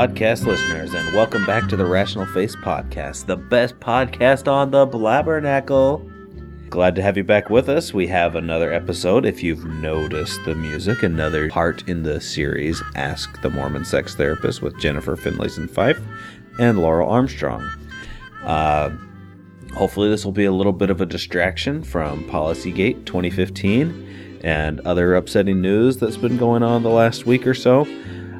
[0.00, 4.86] podcast listeners, and welcome back to the Rational Faiths Podcast, the best podcast on the
[4.86, 5.98] Blabbernacle.
[6.70, 7.92] Glad to have you back with us.
[7.92, 13.42] We have another episode, if you've noticed the music, another part in the series Ask
[13.42, 16.00] the Mormon Sex Therapist with Jennifer Finlayson Fife
[16.58, 17.68] and Laurel Armstrong.
[18.42, 18.88] Uh,
[19.74, 25.14] hopefully, this will be a little bit of a distraction from Policygate 2015 and other
[25.14, 27.86] upsetting news that's been going on the last week or so.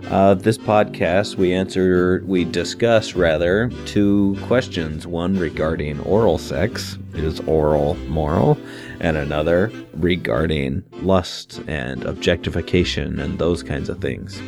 [0.08, 5.06] Uh, this podcast, we answer, we discuss rather, two questions.
[5.06, 8.58] One regarding oral sex, is oral moral?
[9.00, 14.40] And another regarding lust and objectification and those kinds of things.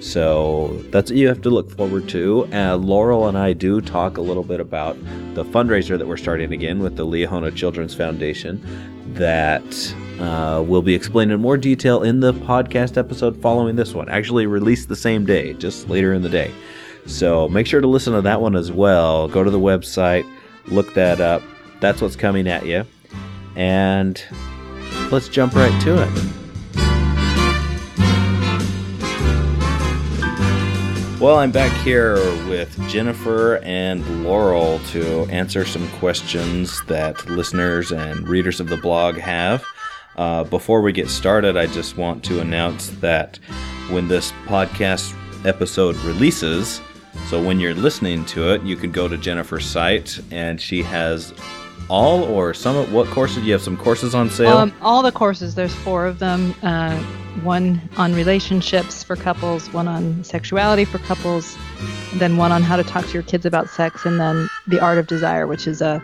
[0.00, 2.46] So that's what you have to look forward to.
[2.52, 4.96] Uh, Laurel and I do talk a little bit about
[5.34, 8.60] the fundraiser that we're starting again with the Liahona Children's Foundation
[9.14, 9.64] that
[10.20, 14.08] uh, will be explained in more detail in the podcast episode following this one.
[14.08, 16.50] Actually, released the same day, just later in the day.
[17.06, 19.28] So make sure to listen to that one as well.
[19.28, 20.28] Go to the website,
[20.66, 21.42] look that up.
[21.80, 22.84] That's what's coming at you.
[23.54, 24.22] And
[25.10, 26.36] let's jump right to it.
[31.18, 38.28] Well, I'm back here with Jennifer and Laurel to answer some questions that listeners and
[38.28, 39.64] readers of the blog have.
[40.16, 43.38] Uh, before we get started, I just want to announce that
[43.90, 45.14] when this podcast
[45.46, 46.80] episode releases,
[47.28, 51.34] so when you're listening to it, you can go to Jennifer's site and she has
[51.88, 53.44] all or some of what courses?
[53.44, 54.56] You have some courses on sale?
[54.56, 56.54] Um, all the courses, there's four of them.
[56.62, 56.96] Uh,
[57.42, 61.56] one on relationships for couples, one on sexuality for couples,
[62.14, 64.98] then one on how to talk to your kids about sex, and then the art
[64.98, 66.02] of desire, which is a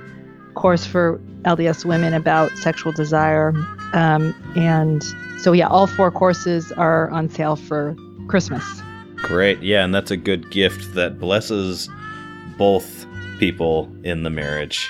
[0.54, 3.52] course for LDS women about sexual desire.
[3.92, 5.02] Um, and
[5.40, 7.96] so, yeah, all four courses are on sale for
[8.28, 8.64] Christmas.
[9.16, 9.62] Great.
[9.62, 11.88] Yeah, and that's a good gift that blesses
[12.56, 13.06] both
[13.38, 14.88] people in the marriage.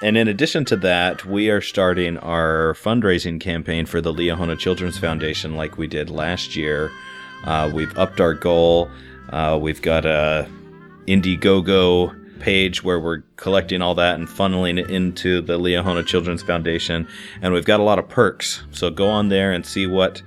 [0.00, 4.98] And in addition to that, we are starting our fundraising campaign for the Liahona Children's
[4.98, 6.90] Foundation like we did last year.
[7.44, 8.90] Uh, we've upped our goal.
[9.30, 10.48] Uh, we've got a
[11.06, 17.06] Indiegogo page where we're collecting all that and funneling it into the Liahona Children's Foundation.
[17.42, 18.62] And we've got a lot of perks.
[18.70, 20.22] So go on there and see what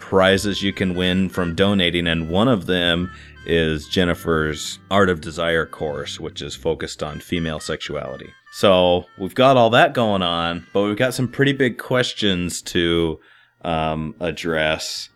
[0.00, 2.06] prizes you can win from donating.
[2.06, 3.10] And one of them
[3.46, 8.32] is Jennifer's Art of Desire course, which is focused on female sexuality.
[8.52, 13.18] So we've got all that going on, but we've got some pretty big questions to
[13.62, 15.08] um, address.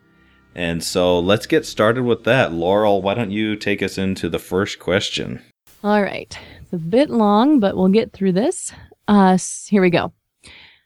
[0.54, 2.52] And so let's get started with that.
[2.52, 5.42] Laurel, why don't you take us into the first question?
[5.84, 6.36] All right.
[6.62, 8.72] It's a bit long, but we'll get through this.
[9.06, 9.38] Uh,
[9.68, 10.12] here we go.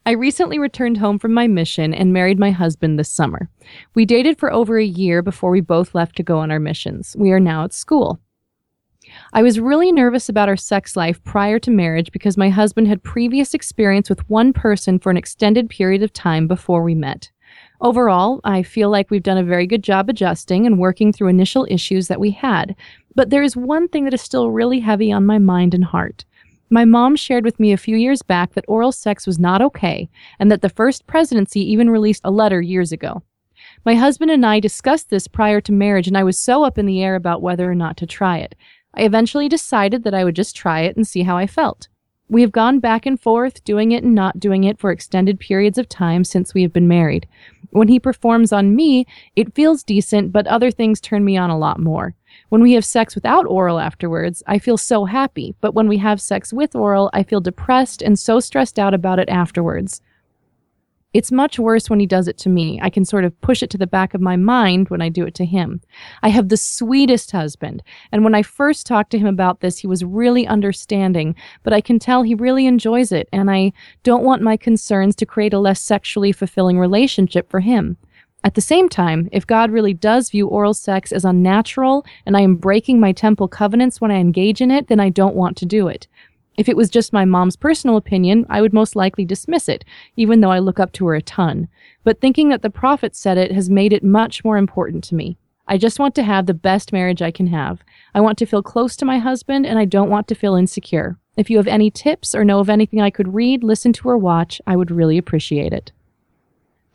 [0.06, 3.48] I recently returned home from my mission and married my husband this summer.
[3.94, 7.14] We dated for over a year before we both left to go on our missions.
[7.18, 8.18] We are now at school.
[9.32, 13.02] I was really nervous about our sex life prior to marriage because my husband had
[13.02, 17.30] previous experience with one person for an extended period of time before we met.
[17.80, 21.66] Overall, I feel like we've done a very good job adjusting and working through initial
[21.70, 22.76] issues that we had,
[23.15, 26.25] but there is one thing that is still really heavy on my mind and heart.
[26.71, 30.09] My mom shared with me a few years back that oral sex was not okay,
[30.38, 33.22] and that the first presidency even released a letter years ago.
[33.84, 36.87] My husband and I discussed this prior to marriage, and I was so up in
[36.87, 38.54] the air about whether or not to try it.
[38.94, 41.88] I eventually decided that I would just try it and see how I felt.
[42.28, 45.78] We have gone back and forth, doing it and not doing it for extended periods
[45.78, 47.27] of time since we have been married.
[47.71, 51.59] When he performs on me, it feels decent, but other things turn me on a
[51.59, 52.15] lot more.
[52.50, 56.20] When we have sex without oral afterwards, I feel so happy, but when we have
[56.20, 60.02] sex with oral, I feel depressed and so stressed out about it afterwards.
[61.14, 62.80] It's much worse when he does it to me.
[62.82, 65.24] I can sort of push it to the back of my mind when I do
[65.26, 65.80] it to him.
[66.24, 69.86] I have the sweetest husband, and when I first talked to him about this, he
[69.86, 73.72] was really understanding, but I can tell he really enjoys it, and I
[74.03, 77.96] don't want my concerns to create a less sexually fulfilling relationship for him.
[78.42, 82.41] At the same time, if God really does view oral sex as unnatural and I
[82.41, 85.66] am breaking my temple covenants when I engage in it, then I don't want to
[85.66, 86.09] do it.
[86.57, 89.84] If it was just my mom's personal opinion, I would most likely dismiss it,
[90.16, 91.69] even though I look up to her a ton.
[92.03, 95.37] But thinking that the prophet said it has made it much more important to me.
[95.69, 97.84] I just want to have the best marriage I can have.
[98.15, 101.16] I want to feel close to my husband, and I don't want to feel insecure.
[101.37, 104.19] If you have any tips or know of anything I could read, listen to, or
[104.19, 105.92] watch, I would really appreciate it.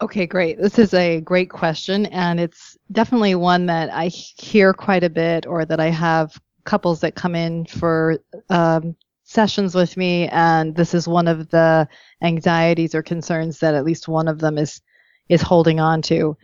[0.02, 0.58] Okay, great.
[0.58, 5.46] This is a great question, and it's definitely one that I hear quite a bit,
[5.46, 8.20] or that I have couples that come in for
[8.50, 11.88] um, sessions with me, and this is one of the
[12.22, 14.82] anxieties or concerns that at least one of them is
[15.30, 16.36] is holding on to.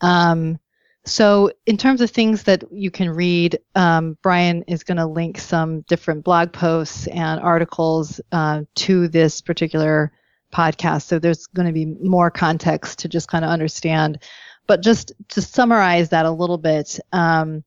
[0.00, 0.58] Um,
[1.04, 5.38] so, in terms of things that you can read, um, Brian is going to link
[5.38, 10.10] some different blog posts and articles uh, to this particular
[10.54, 11.02] podcast.
[11.02, 14.18] So, there's going to be more context to just kind of understand.
[14.66, 17.64] But just to summarize that a little bit, um,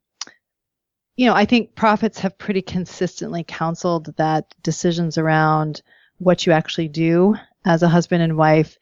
[1.16, 5.82] you know, I think prophets have pretty consistently counseled that decisions around
[6.20, 7.36] what you actually do
[7.66, 8.78] as a husband and wife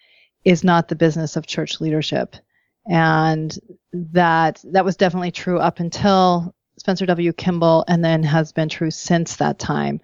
[0.45, 2.35] is not the business of church leadership
[2.87, 3.57] and
[3.93, 7.33] that that was definitely true up until Spencer W.
[7.33, 10.01] Kimball, and then has been true since that time.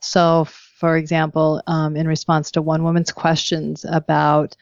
[0.00, 0.48] So,
[0.84, 4.54] for example, um, in response to one woman's questions about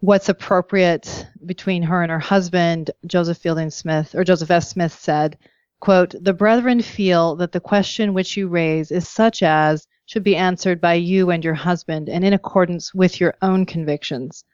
[0.00, 4.64] what's appropriate between her and her husband, Joseph Fielding Smith or Joseph F.
[4.64, 5.36] Smith said,
[5.78, 10.36] quote, the brethren feel that the question which you raise is such as should be
[10.36, 14.44] answered by you and your husband and in accordance with your own convictions.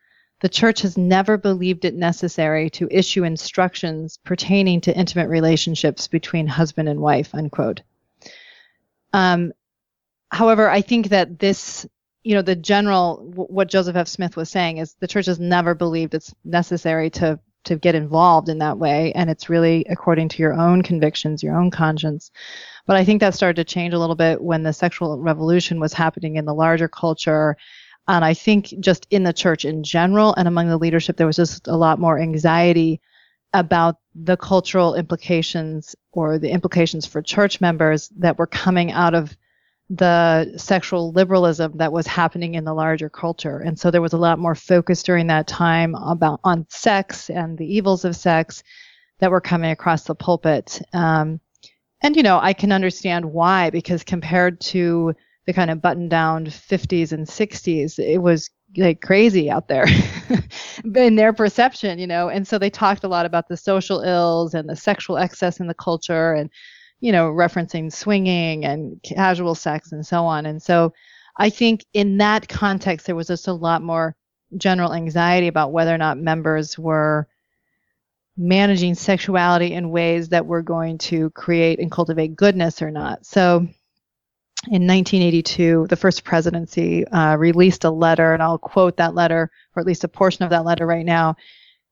[0.40, 6.48] The church has never believed it necessary to issue instructions pertaining to intimate relationships between
[6.48, 7.82] husband and wife, unquote.
[9.12, 9.52] Um,
[10.30, 11.86] however, I think that this,
[12.22, 14.08] you know, the general, what Joseph F.
[14.08, 18.48] Smith was saying is the church has never believed it's necessary to to get involved
[18.48, 22.30] in that way and it's really according to your own convictions your own conscience
[22.86, 25.92] but i think that started to change a little bit when the sexual revolution was
[25.92, 27.56] happening in the larger culture
[28.08, 31.36] and I think just in the church in general and among the leadership, there was
[31.36, 33.00] just a lot more anxiety
[33.52, 39.36] about the cultural implications or the implications for church members that were coming out of
[39.90, 43.58] the sexual liberalism that was happening in the larger culture.
[43.58, 47.56] And so there was a lot more focus during that time about on sex and
[47.56, 48.62] the evils of sex
[49.20, 50.81] that were coming across the pulpit.
[50.93, 51.40] Um,
[52.02, 55.14] and you know, I can understand why because compared to
[55.49, 59.87] the kind of button down 50s and 60s it was like crazy out there
[60.94, 64.52] in their perception you know and so they talked a lot about the social ills
[64.52, 66.50] and the sexual excess in the culture and
[67.00, 70.46] you know referencing swinging and casual sex and so on.
[70.46, 70.92] And so
[71.40, 74.16] i think in that context there was just a lot more
[74.56, 77.28] general anxiety about whether or not members were
[78.36, 83.26] managing sexuality in ways that were going to create and cultivate goodness or not.
[83.26, 83.66] So
[84.66, 89.80] in 1982, the first presidency uh, released a letter, and I'll quote that letter, or
[89.80, 91.36] at least a portion of that letter right now,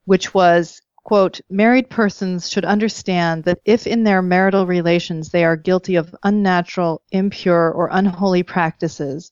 [0.04, 5.56] which was, quote, married persons should understand that if in their marital relations they are
[5.56, 9.30] guilty of unnatural, impure, or unholy practices,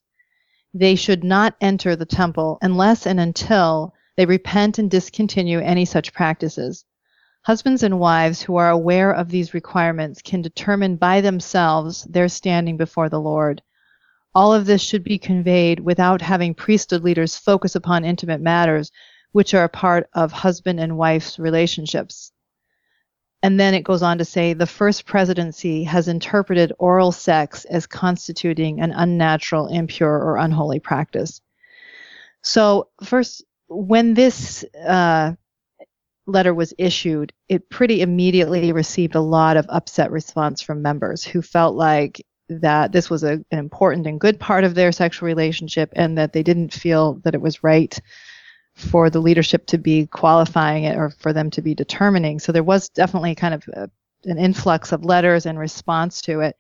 [0.73, 6.13] they should not enter the temple unless and until they repent and discontinue any such
[6.13, 6.85] practices.
[7.43, 12.77] Husbands and wives who are aware of these requirements can determine by themselves their standing
[12.77, 13.61] before the Lord.
[14.33, 18.93] All of this should be conveyed without having priesthood leaders focus upon intimate matters,
[19.35, 22.31] which are a part of husband and wife's relationships.
[23.43, 27.85] And then it goes on to say the first presidency has interpreted oral sex as
[27.85, 31.41] constituting an unnatural, impure, or unholy practice.
[32.43, 35.33] So, first, when this uh,
[36.29, 41.43] letter was issued, it pretty immediately received a lot of upset response from members who
[41.43, 45.93] felt like that this was a, an important and good part of their sexual relationship
[45.97, 48.01] and that they didn't feel that it was right
[48.75, 52.39] for the leadership to be qualifying it or for them to be determining.
[52.39, 53.91] So there was definitely kind of a,
[54.25, 56.57] an influx of letters in response to it.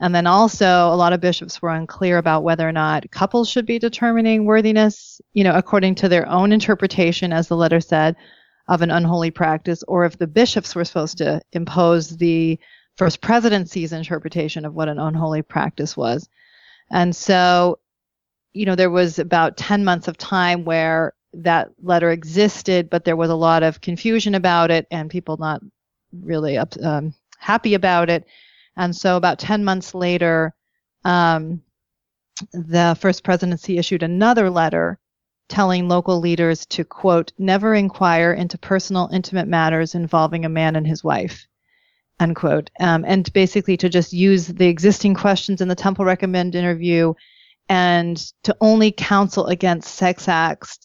[0.00, 3.64] And then also, a lot of bishops were unclear about whether or not couples should
[3.64, 8.16] be determining worthiness, you know, according to their own interpretation, as the letter said,
[8.66, 12.58] of an unholy practice, or if the bishops were supposed to impose the
[12.96, 16.28] first presidency's interpretation of what an unholy practice was.
[16.90, 17.78] And so,
[18.52, 23.16] you know, there was about 10 months of time where that letter existed, but there
[23.16, 25.60] was a lot of confusion about it and people not
[26.12, 28.24] really up, um, happy about it.
[28.76, 30.54] And so, about 10 months later,
[31.04, 31.62] um,
[32.52, 34.98] the first presidency issued another letter
[35.48, 40.86] telling local leaders to, quote, never inquire into personal, intimate matters involving a man and
[40.86, 41.46] his wife,
[42.18, 42.70] unquote.
[42.80, 47.14] Um, and basically to just use the existing questions in the Temple Recommend interview
[47.68, 50.78] and to only counsel against sex acts,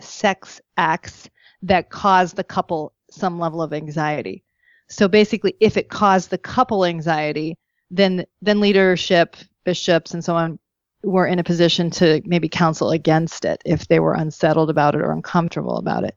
[0.00, 1.28] sex acts
[1.62, 4.44] that cause the couple some level of anxiety.
[4.88, 7.56] So basically, if it caused the couple anxiety,
[7.90, 10.58] then then leadership, bishops, and so on
[11.02, 15.00] were in a position to maybe counsel against it if they were unsettled about it
[15.00, 16.14] or uncomfortable about it.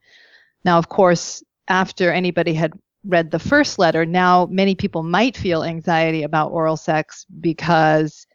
[0.66, 2.74] Now, of course, after anybody had
[3.06, 8.26] read the first letter, now many people might feel anxiety about oral sex because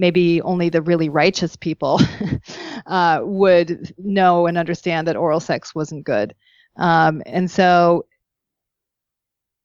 [0.00, 2.00] maybe only the really righteous people
[2.86, 6.34] uh, would know and understand that oral sex wasn't good.
[6.76, 8.06] Um, and so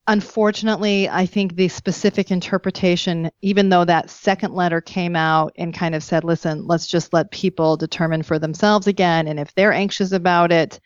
[0.08, 5.96] unfortunately, I think the specific interpretation, even though that second letter came out and kind
[5.96, 9.28] of said, listen, let's just let people determine for themselves again.
[9.28, 10.82] And if they're anxious about it,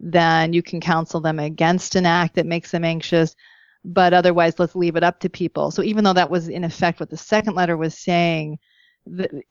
[0.00, 3.36] then you can counsel them against an act that makes them anxious.
[3.84, 5.70] But otherwise, let's leave it up to people.
[5.70, 8.58] So even though that was in effect what the second letter was saying,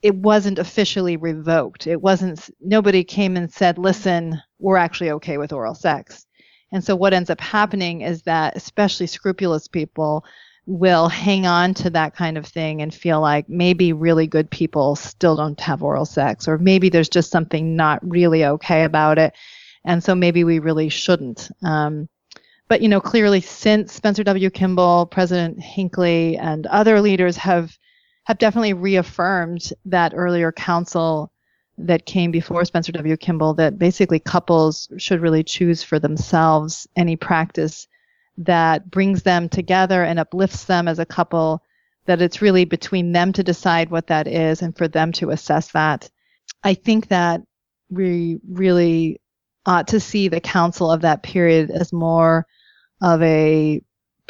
[0.02, 1.86] it wasn't officially revoked.
[1.86, 6.26] It wasn't, nobody came and said, listen, we're actually okay with oral sex.
[6.72, 10.24] And so what ends up happening is that especially scrupulous people
[10.66, 14.96] will hang on to that kind of thing and feel like maybe really good people
[14.96, 19.34] still don't have oral sex or maybe there's just something not really okay about it.
[19.84, 21.50] And so maybe we really shouldn't.
[21.62, 22.08] Um,
[22.66, 24.50] but you know, clearly since Spencer W.
[24.50, 27.76] Kimball, President Hinckley, and other leaders have
[28.24, 31.30] have definitely reaffirmed that earlier counsel
[31.76, 33.16] that came before Spencer W.
[33.16, 37.88] Kimball that basically couples should really choose for themselves any practice
[38.38, 41.62] that brings them together and uplifts them as a couple,
[42.06, 45.72] that it's really between them to decide what that is and for them to assess
[45.72, 46.10] that.
[46.62, 47.42] I think that
[47.90, 49.20] we really
[49.66, 52.46] ought to see the counsel of that period as more
[53.00, 53.82] of a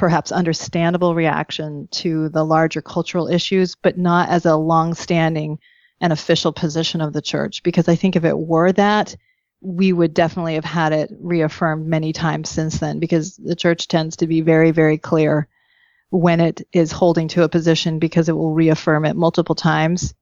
[0.04, 5.58] perhaps understandable reaction to the larger cultural issues, but not as a long-standing
[5.99, 7.62] and official position of the church.
[7.62, 9.16] Because I think if it were that,
[9.62, 14.16] we would definitely have had it reaffirmed many times since then, because the church tends
[14.16, 15.49] to be very, very clear
[16.11, 20.12] when it is holding to a position because it will reaffirm it multiple times.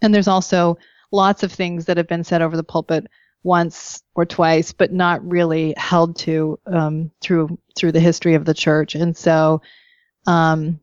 [0.00, 0.78] And there's also
[1.10, 3.08] lots of things that have been said over the pulpit
[3.42, 8.54] once or twice, but not really held to um, through through the history of the
[8.54, 8.94] church.
[8.94, 9.62] And so,
[10.26, 10.80] um,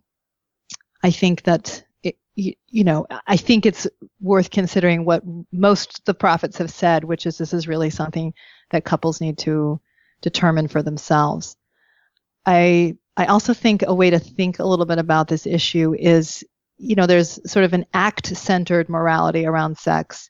[1.03, 3.87] I think that it, you, you, know, I think it's
[4.19, 8.33] worth considering what most the prophets have said, which is this is really something
[8.71, 9.79] that couples need to
[10.21, 11.55] determine for themselves.
[12.45, 16.43] I I also think a way to think a little bit about this issue is,
[16.77, 20.29] you know, there's sort of an act-centered morality around sex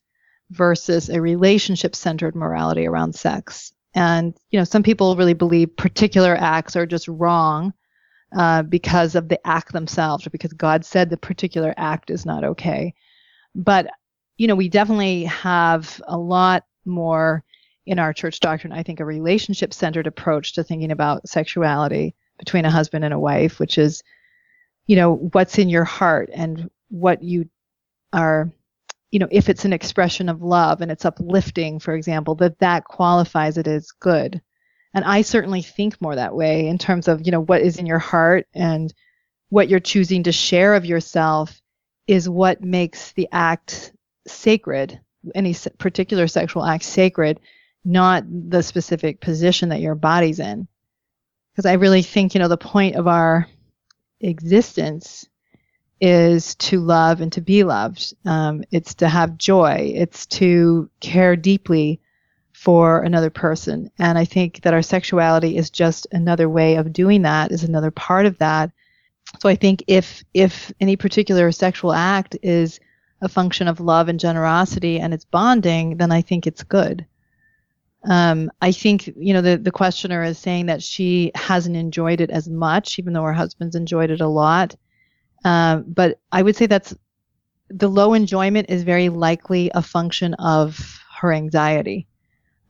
[0.51, 3.73] versus a relationship centered morality around sex.
[3.93, 7.73] And, you know, some people really believe particular acts are just wrong
[8.35, 12.43] uh, because of the act themselves or because God said the particular act is not
[12.43, 12.93] okay.
[13.55, 13.87] But,
[14.37, 17.43] you know, we definitely have a lot more
[17.85, 22.65] in our church doctrine, I think, a relationship centered approach to thinking about sexuality between
[22.65, 24.03] a husband and a wife, which is,
[24.85, 27.49] you know, what's in your heart and what you
[28.13, 28.51] are
[29.11, 32.83] you know, if it's an expression of love and it's uplifting, for example, that that
[32.83, 34.41] qualifies it as good.
[34.93, 37.85] And I certainly think more that way in terms of, you know, what is in
[37.85, 38.93] your heart and
[39.49, 41.61] what you're choosing to share of yourself
[42.07, 43.93] is what makes the act
[44.27, 44.99] sacred,
[45.35, 47.39] any particular sexual act sacred,
[47.85, 50.67] not the specific position that your body's in.
[51.53, 53.47] Because I really think, you know, the point of our
[54.19, 55.27] existence
[55.99, 58.13] is to love and to be loved.
[58.25, 59.93] Um, it's to have joy.
[59.95, 61.99] It's to care deeply
[62.53, 63.91] for another person.
[63.99, 67.91] And I think that our sexuality is just another way of doing that, is another
[67.91, 68.71] part of that.
[69.39, 72.79] So I think if if any particular sexual act is
[73.21, 77.05] a function of love and generosity and it's bonding, then I think it's good.
[78.03, 82.29] Um, I think you know the the questioner is saying that she hasn't enjoyed it
[82.29, 84.75] as much, even though her husband's enjoyed it a lot.
[85.45, 86.95] Um, but I would say that's
[87.69, 92.07] the low enjoyment is very likely a function of her anxiety,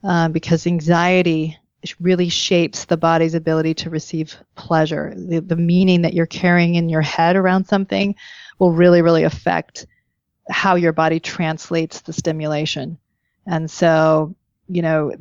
[0.04, 1.56] uh, because anxiety
[2.00, 5.14] really shapes the body's ability to receive pleasure.
[5.16, 8.16] The, the meaning that you're carrying in your head around something
[8.58, 9.86] will really, really affect
[10.50, 12.98] how your body translates the stimulation.
[13.46, 14.34] And so,
[14.68, 15.12] you know,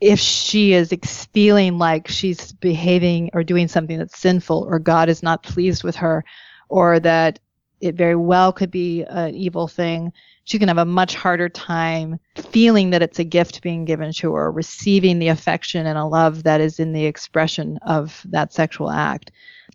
[0.00, 0.92] if she is
[1.32, 5.96] feeling like she's behaving or doing something that's sinful or God is not pleased with
[5.96, 6.24] her,
[6.72, 7.38] or that
[7.82, 10.10] it very well could be an evil thing,
[10.44, 14.32] she can have a much harder time feeling that it's a gift being given to
[14.32, 18.90] her, receiving the affection and a love that is in the expression of that sexual
[18.90, 19.32] act.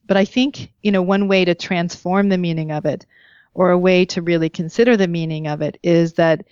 [0.07, 3.05] But I think, you know, one way to transform the meaning of it,
[3.53, 6.45] or a way to really consider the meaning of it, is that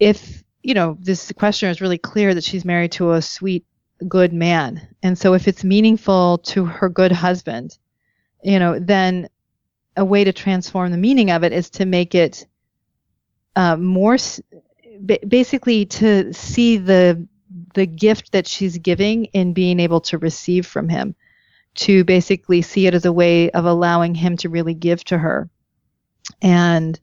[0.00, 3.66] if, you know, this questioner is really clear that she's married to a sweet,
[4.08, 4.80] good man.
[5.02, 7.76] And so if it's meaningful to her good husband,
[8.42, 9.28] you know, then
[9.96, 12.46] a way to transform the meaning of it is to make it
[13.56, 14.16] uh, more
[15.26, 17.26] basically to see the
[17.74, 21.14] the gift that she's giving in being able to receive from him
[21.74, 25.48] to basically see it as a way of allowing him to really give to her.
[26.40, 26.98] And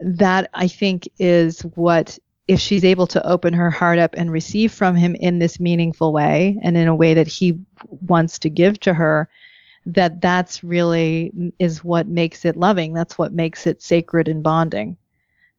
[0.00, 4.72] that i think is what if she's able to open her heart up and receive
[4.72, 7.58] from him in this meaningful way and in a way that he
[8.06, 9.28] wants to give to her
[9.86, 12.92] that that's really is what makes it loving.
[12.92, 14.96] That's what makes it sacred and bonding.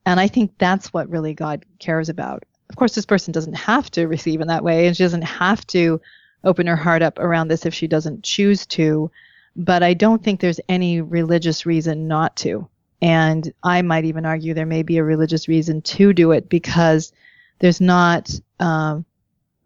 [0.06, 2.44] And i think that's what really god cares about.
[2.70, 5.66] Of course this person doesn't have to receive in that way and she doesn't have
[5.68, 6.02] to
[6.44, 9.12] open her heart up around this if she doesn't choose to
[9.56, 12.70] but i don't think there's any religious reason not to.
[13.02, 17.14] And I might even argue there may be a religious reason to do it because
[17.60, 19.06] there's not um,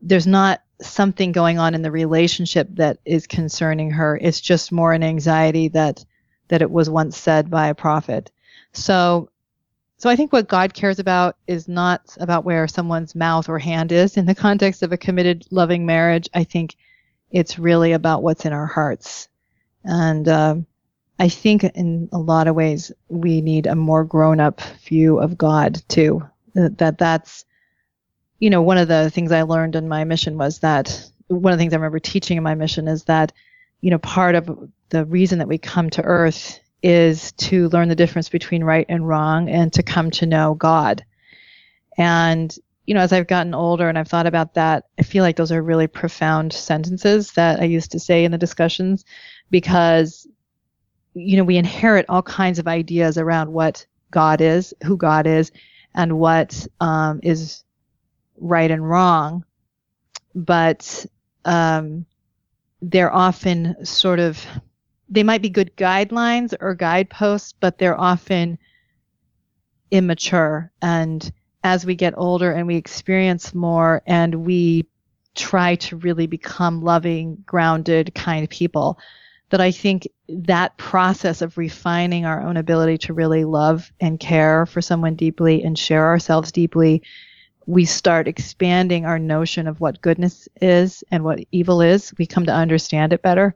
[0.01, 4.17] there's not something going on in the relationship that is concerning her.
[4.21, 6.03] It's just more an anxiety that
[6.49, 8.31] that it was once said by a prophet.
[8.73, 9.29] So
[9.97, 13.91] so I think what God cares about is not about where someone's mouth or hand
[13.91, 16.29] is in the context of a committed loving marriage.
[16.33, 16.75] I think
[17.31, 19.29] it's really about what's in our hearts.
[19.83, 20.65] And um,
[21.19, 25.37] I think in a lot of ways we need a more grown up view of
[25.37, 26.23] God too.
[26.53, 27.45] That that's
[28.43, 31.57] you know one of the things I learned in my mission was that one of
[31.57, 33.31] the things I remember teaching in my mission is that
[33.79, 37.95] you know part of the reason that we come to earth is to learn the
[37.95, 41.05] difference between right and wrong and to come to know God.
[41.97, 42.53] And
[42.85, 45.53] you know, as I've gotten older and I've thought about that, I feel like those
[45.53, 49.05] are really profound sentences that I used to say in the discussions
[49.51, 50.27] because
[51.13, 55.49] you know, we inherit all kinds of ideas around what God is, who God is,
[55.95, 57.63] and what um, is
[58.43, 59.45] right and wrong.
[60.35, 61.05] But
[61.45, 62.05] um,
[62.81, 64.45] they're often sort of,
[65.09, 68.57] they might be good guidelines or guideposts, but they're often
[69.89, 70.71] immature.
[70.81, 71.31] And
[71.63, 74.85] as we get older and we experience more and we
[75.35, 78.99] try to really become loving, grounded, kind people,
[79.49, 84.65] that I think that process of refining our own ability to really love and care
[84.65, 87.03] for someone deeply and share ourselves deeply,
[87.65, 92.13] we start expanding our notion of what goodness is and what evil is.
[92.17, 93.55] We come to understand it better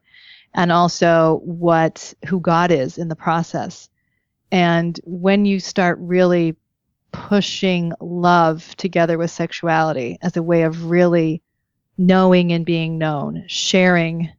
[0.53, 3.89] and also what who God is in the process.
[4.51, 6.55] And when you start really
[7.11, 11.41] pushing love together with sexuality as a way of really
[11.97, 14.31] knowing and being known, sharing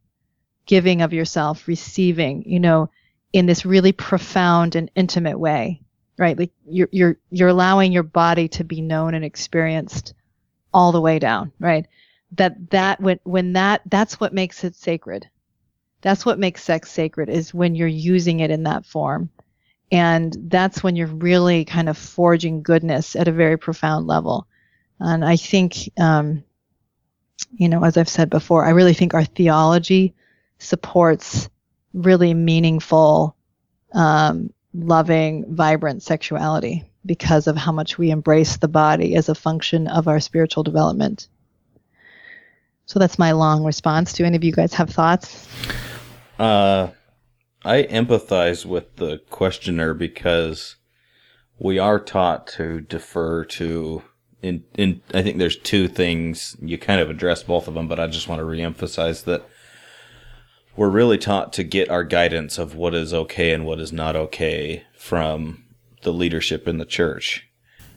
[0.67, 2.91] giving of yourself, receiving, you know,
[3.33, 5.83] in this really profound and intimate way,
[6.19, 6.39] right?
[6.39, 10.15] Like you're you're you're allowing your body to be known and experienced
[10.75, 11.87] all the way down, right?
[12.33, 15.29] That that when when that that's what makes it sacred.
[16.01, 19.31] That's what makes sex sacred is when you're using it in that form.
[19.91, 24.47] And that's when you're really kind of forging goodness at a very profound level.
[25.01, 26.45] And I think, um,
[27.57, 30.15] you know, as I've said before, I really think our theology
[30.59, 31.49] supports
[31.95, 33.35] really meaningful,
[33.93, 39.87] um, loving, vibrant sexuality because of how much we embrace the body as a function
[39.89, 41.29] of our spiritual development.
[42.87, 44.13] So that's my long response.
[44.13, 45.49] Do any of you guys have thoughts?
[46.39, 46.89] Uh,
[47.65, 50.77] I empathize with the questioner because
[51.59, 54.03] we are taught to defer to
[54.41, 57.99] in in I think there's two things you kind of addressed both of them, but
[57.99, 59.49] I just want to reemphasize that
[60.79, 64.15] we're really taught to get our guidance of what is okay and what is not
[64.15, 65.65] okay from
[66.03, 67.49] the leadership in the church.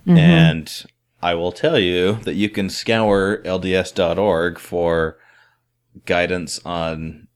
[0.01, 0.17] Mm-hmm.
[0.17, 0.85] And
[1.21, 5.19] I will tell you that you can scour LDS.org for
[6.07, 7.27] guidance on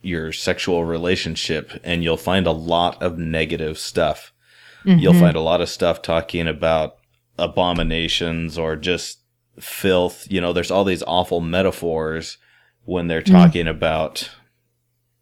[0.00, 4.32] your sexual relationship, and you'll find a lot of negative stuff.
[4.84, 5.00] Mm-hmm.
[5.00, 6.98] You'll find a lot of stuff talking about
[7.36, 9.18] abominations or just
[9.58, 10.30] filth.
[10.30, 12.38] You know, there's all these awful metaphors
[12.84, 13.32] when they're mm.
[13.32, 13.76] talking mm-hmm.
[13.76, 14.30] about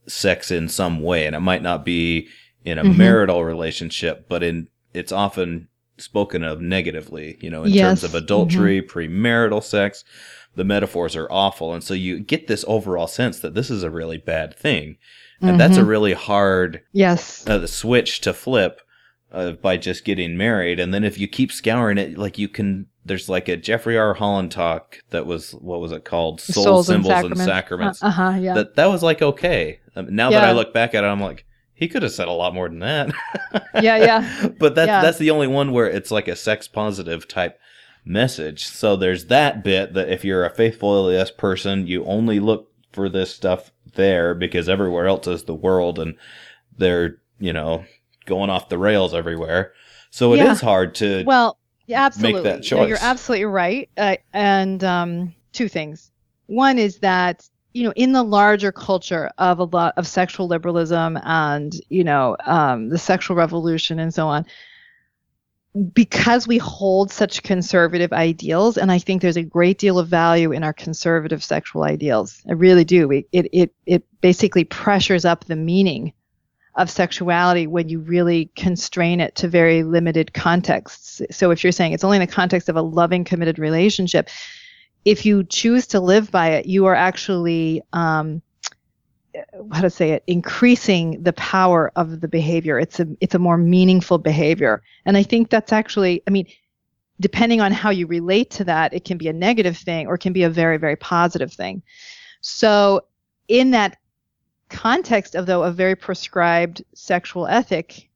[0.09, 2.29] sex in some way, and it might not be
[2.65, 2.99] in a mm-hmm.
[2.99, 8.01] marital relationship, but in it's often spoken of negatively, you know, in yes.
[8.01, 8.99] terms of adultery, mm-hmm.
[8.99, 10.05] premarital sex.
[10.55, 11.75] The metaphors are awful.
[11.75, 14.97] And so you get this overall sense that this is a really bad thing.
[15.41, 15.59] And mm-hmm.
[15.59, 15.89] that's a mm-hmm.
[15.89, 18.81] really hard yes uh, switch to flip
[19.37, 20.81] uh, by just getting married.
[20.81, 24.15] And then if you keep scouring it, like you can, there's like a Jeffrey R.
[24.15, 26.41] Holland talk that was, what was it called?
[26.41, 27.41] Souls, Souls Symbols, and Sacraments.
[27.41, 28.03] And sacraments.
[28.03, 28.55] Uh huh, yeah.
[28.55, 29.81] That, that was like okay.
[29.95, 30.41] Um, now yeah.
[30.41, 31.45] that I look back at it, I'm like,
[31.75, 33.13] he could have said a lot more than that.
[33.75, 34.49] yeah, yeah.
[34.59, 35.03] But that's, yeah.
[35.03, 37.59] that's the only one where it's like a sex positive type
[38.07, 38.67] message.
[38.67, 43.11] So there's that bit that if you're a faithful LDS person, you only look for
[43.11, 46.17] this stuff there because everywhere else is the world and
[46.79, 47.85] they're, you know,
[48.27, 49.73] going off the rails everywhere.
[50.11, 50.53] So it yeah.
[50.53, 52.43] is hard to well, yeah, absolutely.
[52.43, 52.89] make that choice.
[52.89, 53.89] You're absolutely right.
[53.97, 56.11] Uh, and um, two things.
[56.47, 61.19] One is that you know in the larger culture of a lot of sexual liberalism
[61.25, 64.47] and you know um, the sexual revolution and so on
[65.93, 70.53] because we hold such conservative ideals, and I think there's a great deal of value
[70.53, 72.43] in our conservative sexual ideals.
[72.49, 73.09] I really do.
[73.09, 76.13] We, it, it, it basically pressures up the meaning
[76.77, 81.23] of sexuality when you really constrain it to very limited contexts.
[81.31, 84.29] So if you're saying it's only in the context of a loving, committed relationship,
[85.05, 88.43] if you choose to live by it, you are actually um,
[89.73, 92.79] how to say it increasing the power of the behavior.
[92.79, 94.83] It's a it's a more meaningful behavior.
[95.05, 96.47] And i think that's actually i mean
[97.21, 100.21] depending on how you relate to that it can be a negative thing or it
[100.21, 101.83] can be a very very positive thing.
[102.41, 103.07] So
[103.49, 103.99] in that
[104.69, 108.09] context of though a very prescribed sexual ethic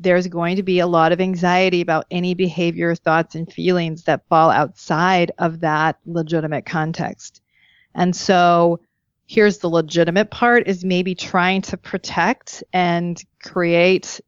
[0.00, 4.26] there's going to be a lot of anxiety about any behavior thoughts and feelings that
[4.28, 7.42] fall outside of that legitimate context.
[7.94, 8.80] And so
[9.26, 14.20] here's the legitimate part is maybe trying to protect and create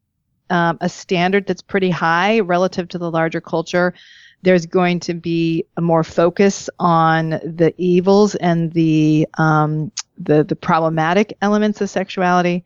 [0.50, 3.94] um, a standard that's pretty high relative to the larger culture.
[4.42, 10.56] There's going to be a more focus on the evils and the um, the, the
[10.56, 12.64] problematic elements of sexuality.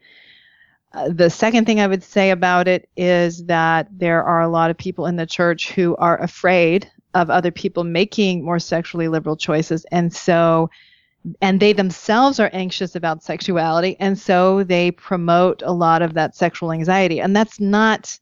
[0.93, 4.71] Uh, the second thing I would say about it is that there are a lot
[4.71, 9.37] of people in the church who are afraid of other people making more sexually liberal
[9.37, 10.71] choices, and so
[11.41, 16.37] and they themselves are anxious about sexuality and so they promote a lot of that
[16.37, 18.19] sexual anxiety and that's not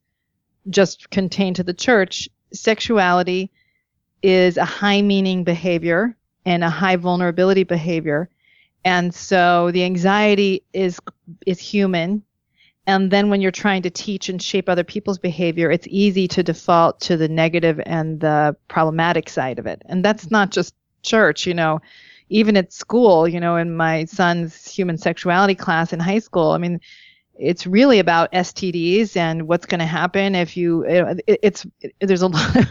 [0.70, 3.50] just contained to the church sexuality
[4.22, 8.28] is a high meaning behavior and a high vulnerability behavior
[8.84, 11.00] and so the anxiety is
[11.46, 12.22] is human
[12.86, 16.42] and then when you're trying to teach and shape other people's behavior it's easy to
[16.42, 21.46] default to the negative and the problematic side of it and that's not just church
[21.46, 21.80] you know
[22.32, 26.58] even at school, you know, in my son's human sexuality class in high school, I
[26.58, 26.80] mean,
[27.38, 30.82] it's really about STDs and what's going to happen if you.
[30.84, 32.66] It, it's it, there's a lot of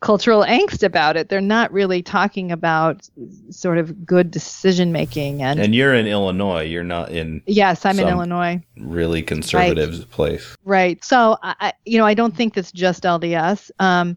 [0.00, 1.28] cultural angst about it.
[1.28, 3.08] They're not really talking about
[3.50, 5.58] sort of good decision making and.
[5.58, 6.62] And you're in Illinois.
[6.62, 7.42] You're not in.
[7.46, 8.62] Yes, I'm in Illinois.
[8.76, 10.10] Really conservative right.
[10.10, 10.56] place.
[10.64, 11.04] Right.
[11.04, 13.70] So I, you know, I don't think that's just LDS.
[13.80, 14.16] Um,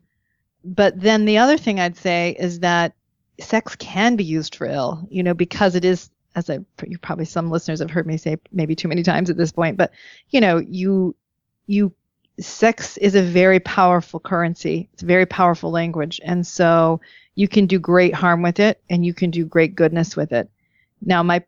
[0.64, 2.94] but then the other thing I'd say is that
[3.40, 7.26] sex can be used for ill, you know, because it is, as I, you probably
[7.26, 9.92] some listeners have heard me say maybe too many times at this point, but
[10.30, 11.16] you know, you,
[11.66, 11.92] you,
[12.42, 14.90] sex is a very powerful currency.
[14.94, 16.20] It's a very powerful language.
[16.24, 17.02] And so
[17.36, 20.50] you can do great harm with it and you can do great goodness with it.
[21.02, 21.44] Now, my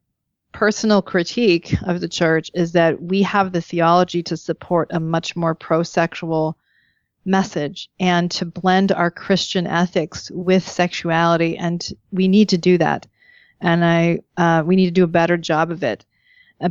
[0.51, 5.36] personal critique of the church is that we have the theology to support a much
[5.36, 6.58] more pro sexual
[7.25, 11.58] message and to blend our Christian ethics with sexuality.
[11.58, 13.08] And we need to do that.
[13.62, 16.06] And I, uh, we need to do a better job of it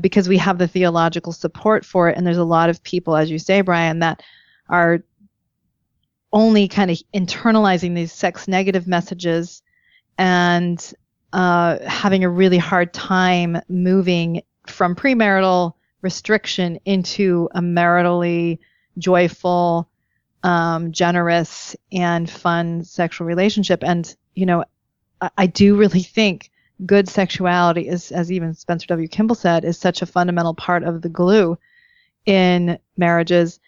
[0.01, 2.17] because we have the theological support for it.
[2.17, 4.23] And there's a lot of people, as you say, Brian, that
[4.69, 5.03] are
[6.33, 9.63] only kind of internalizing these sex negative messages
[10.19, 10.93] and
[11.33, 18.59] uh, having a really hard time moving from premarital restriction into a maritally
[18.99, 19.89] joyful,
[20.43, 23.83] um, generous and fun sexual relationship.
[23.85, 24.65] And, you know,
[25.21, 26.51] I, I do really think
[26.87, 29.09] good sexuality is, as even Spencer W.
[29.09, 31.59] Kimball said, is such a fundamental part of the glue
[32.27, 33.61] in marriages.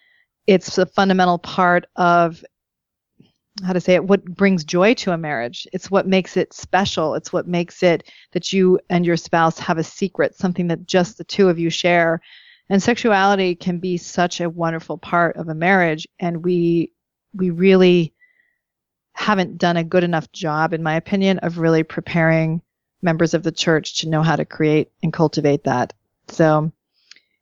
[0.47, 2.43] It's a fundamental part of
[3.63, 7.15] how to say it what brings joy to a marriage it's what makes it special
[7.15, 11.17] it's what makes it that you and your spouse have a secret something that just
[11.17, 12.19] the two of you share
[12.69, 16.91] and sexuality can be such a wonderful part of a marriage and we
[17.33, 18.13] we really
[19.13, 22.61] haven't done a good enough job in my opinion of really preparing
[23.05, 25.93] members of the church to know how to create and cultivate that
[26.27, 26.71] so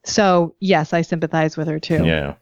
[0.03, 2.35] so yes i sympathize with her too yeah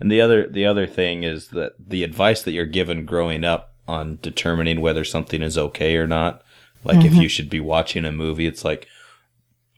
[0.00, 3.72] and the other the other thing is that the advice that you're given growing up
[3.88, 6.42] on determining whether something is okay or not
[6.84, 7.06] like mm-hmm.
[7.06, 8.86] if you should be watching a movie it's like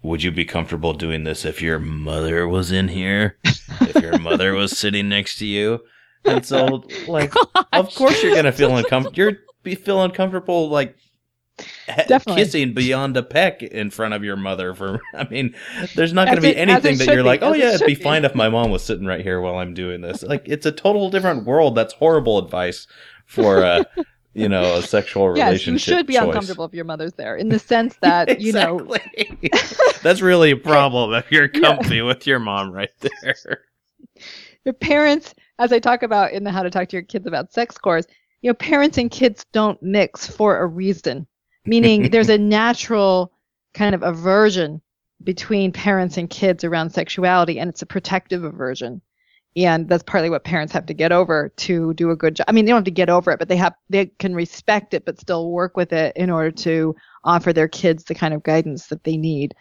[0.02, 3.36] would you be comfortable doing this if your mother was in here?
[3.80, 5.80] if your mother was sitting next to you?
[6.24, 7.64] And so, like, Gosh.
[7.72, 9.16] of course you're gonna feel uncomfortable.
[9.16, 10.96] You're be feel uncomfortable, like
[11.86, 12.42] Definitely.
[12.42, 14.74] kissing beyond a peck in front of your mother.
[14.74, 15.54] For I mean,
[15.94, 18.02] there's not going to be anything that you're be, like, oh yeah, it'd be, be
[18.02, 20.22] fine if my mom was sitting right here while I'm doing this.
[20.22, 21.74] Like, it's a total different world.
[21.74, 22.86] That's horrible advice
[23.26, 23.84] for uh,
[24.34, 25.66] you know, a sexual relationship.
[25.66, 26.22] Yes, you should be choice.
[26.22, 28.86] uncomfortable if your mother's there, in the sense that you know.
[30.02, 32.02] That's really a problem if you're comfy yeah.
[32.02, 33.64] with your mom right there.
[34.64, 37.52] Your parents, as I talk about in the How to Talk to Your Kids About
[37.52, 38.06] Sex course,
[38.42, 41.26] you know, parents and kids don't mix for a reason.
[41.68, 43.32] Meaning, there's a natural
[43.74, 44.80] kind of aversion
[45.22, 49.00] between parents and kids around sexuality, and it's a protective aversion.
[49.56, 52.44] and that's partly what parents have to get over to do a good job.
[52.48, 54.94] I mean, they don't have to get over it, but they have they can respect
[54.94, 58.42] it, but still work with it in order to offer their kids the kind of
[58.42, 59.54] guidance that they need.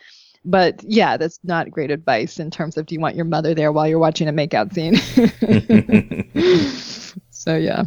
[0.45, 3.71] But yeah, that's not great advice in terms of do you want your mother there
[3.71, 4.95] while you're watching a makeout scene?
[7.31, 7.83] so yeah.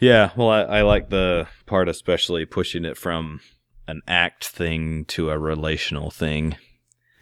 [0.00, 3.40] Yeah, well, I, I like the part especially pushing it from
[3.86, 6.56] an act thing to a relational thing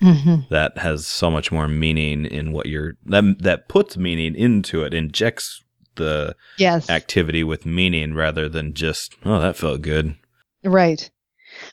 [0.00, 0.36] mm-hmm.
[0.48, 4.94] that has so much more meaning in what you're that that puts meaning into it,
[4.94, 5.62] injects
[5.96, 6.88] the yes.
[6.88, 10.16] activity with meaning rather than just oh that felt good.
[10.64, 11.10] Right.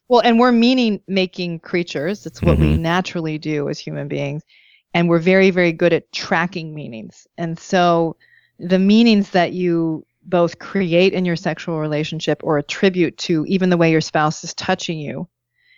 [0.10, 2.26] Well, and we're meaning making creatures.
[2.26, 2.72] It's what mm-hmm.
[2.72, 4.44] we naturally do as human beings.
[4.94, 7.26] And we're very, very good at tracking meanings.
[7.38, 8.16] And so
[8.60, 13.78] the meanings that you both create in your sexual relationship or attribute to even the
[13.78, 15.28] way your spouse is touching you,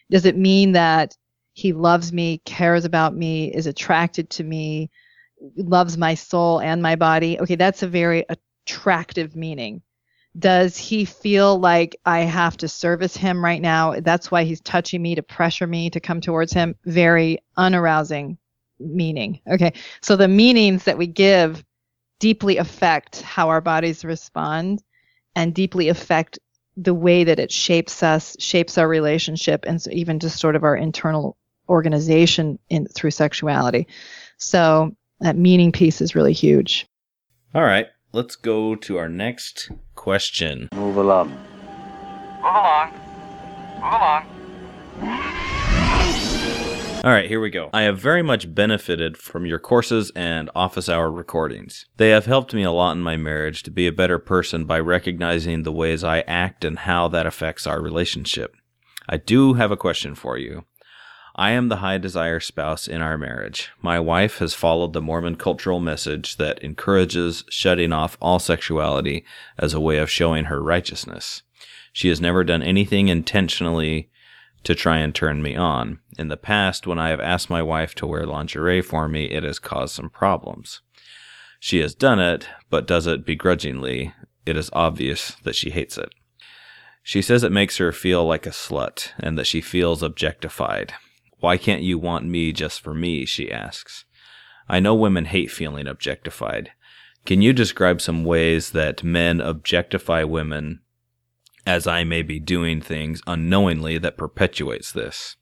[0.09, 1.15] does it mean that
[1.53, 4.89] he loves me, cares about me, is attracted to me,
[5.55, 7.39] loves my soul and my body.
[7.39, 9.81] Okay, that's a very attractive meaning.
[10.37, 13.99] Does he feel like I have to service him right now?
[13.99, 16.75] That's why he's touching me to pressure me to come towards him.
[16.85, 18.37] Very unarousing
[18.79, 19.39] meaning.
[19.49, 21.63] Okay, so the meanings that we give
[22.19, 24.83] deeply affect how our bodies respond
[25.35, 26.39] and deeply affect
[26.75, 30.63] the way that it shapes us, shapes our relationship, and so even just sort of
[30.63, 31.37] our internal
[31.69, 33.87] organization in through sexuality.
[34.37, 36.87] So that meaning piece is really huge.
[37.55, 40.69] All right, let's go to our next question.
[40.73, 41.29] Move along.
[41.29, 42.91] Move along.
[43.75, 44.36] Move along.
[47.03, 47.69] All right, here we go.
[47.73, 51.85] I have very much benefited from your courses and office hour recordings.
[51.97, 54.79] They have helped me a lot in my marriage to be a better person by
[54.79, 58.55] recognizing the ways I act and how that affects our relationship.
[59.07, 60.65] I do have a question for you.
[61.35, 63.69] I am the high desire spouse in our marriage.
[63.79, 69.23] My wife has followed the Mormon cultural message that encourages shutting off all sexuality
[69.55, 71.43] as a way of showing her righteousness.
[71.93, 74.09] She has never done anything intentionally
[74.67, 75.97] to try and turn me on.
[76.19, 79.43] In the past, when I have asked my wife to wear lingerie for me, it
[79.43, 80.81] has caused some problems.
[81.57, 84.13] She has done it, but does it begrudgingly.
[84.45, 86.09] It is obvious that she hates it.
[87.01, 90.93] She says it makes her feel like a slut and that she feels objectified.
[91.39, 93.23] Why can't you want me just for me?
[93.23, 94.03] she asks.
[94.67, 96.71] I know women hate feeling objectified.
[97.25, 100.81] Can you describe some ways that men objectify women
[101.67, 105.35] as I may be doing things unknowingly that perpetuates this?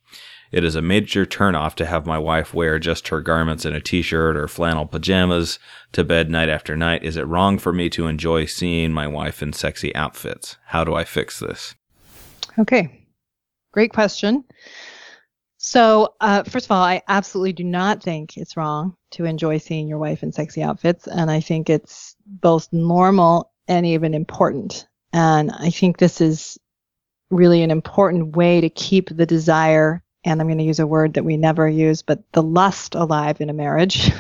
[0.52, 3.82] It is a major turnoff to have my wife wear just her garments and a
[3.82, 5.60] t-shirt or flannel pajamas
[5.92, 7.04] to bed night after night.
[7.04, 10.58] Is it wrong for me to enjoy seeing my wife in sexy outfits?
[10.68, 11.76] How do I fix this?
[12.58, 13.06] Okay.
[13.74, 14.44] Great question.
[15.58, 19.88] So, uh, first of all, I absolutely do not think it's wrong to enjoy seeing
[19.88, 21.08] your wife in sexy outfits.
[21.08, 24.88] And I think it's both normal and even important.
[25.16, 26.60] And I think this is
[27.30, 31.14] really an important way to keep the desire, and I'm going to use a word
[31.14, 34.12] that we never use, but the lust alive in a marriage.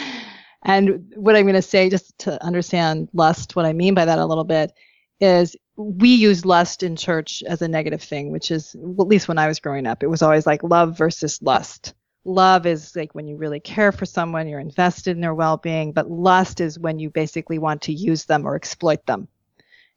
[0.62, 4.18] and what I'm going to say, just to understand lust, what I mean by that
[4.18, 4.72] a little bit,
[5.20, 9.28] is we use lust in church as a negative thing, which is, well, at least
[9.28, 11.92] when I was growing up, it was always like love versus lust.
[12.24, 15.92] Love is like when you really care for someone, you're invested in their well being,
[15.92, 19.28] but lust is when you basically want to use them or exploit them.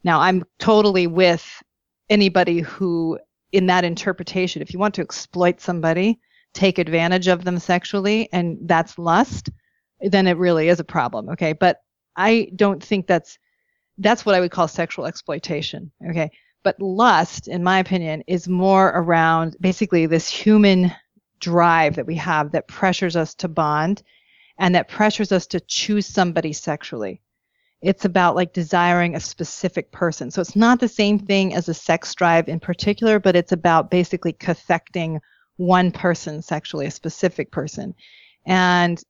[0.03, 1.63] Now, I'm totally with
[2.09, 3.19] anybody who,
[3.51, 6.19] in that interpretation, if you want to exploit somebody,
[6.53, 9.49] take advantage of them sexually, and that's lust,
[10.01, 11.29] then it really is a problem.
[11.29, 11.53] Okay.
[11.53, 11.77] But
[12.15, 13.37] I don't think that's
[13.97, 15.91] that's what I would call sexual exploitation.
[16.09, 16.31] Okay.
[16.63, 20.91] But lust, in my opinion, is more around basically this human
[21.39, 24.01] drive that we have that pressures us to bond
[24.57, 27.21] and that pressures us to choose somebody sexually.
[27.83, 30.31] It's about like desiring a specific person.
[30.31, 33.91] So it's not the same thing as a sex drive in particular, but it's about
[33.91, 35.19] basically cathecting
[35.57, 37.93] one person sexually, a specific person.
[38.45, 39.01] And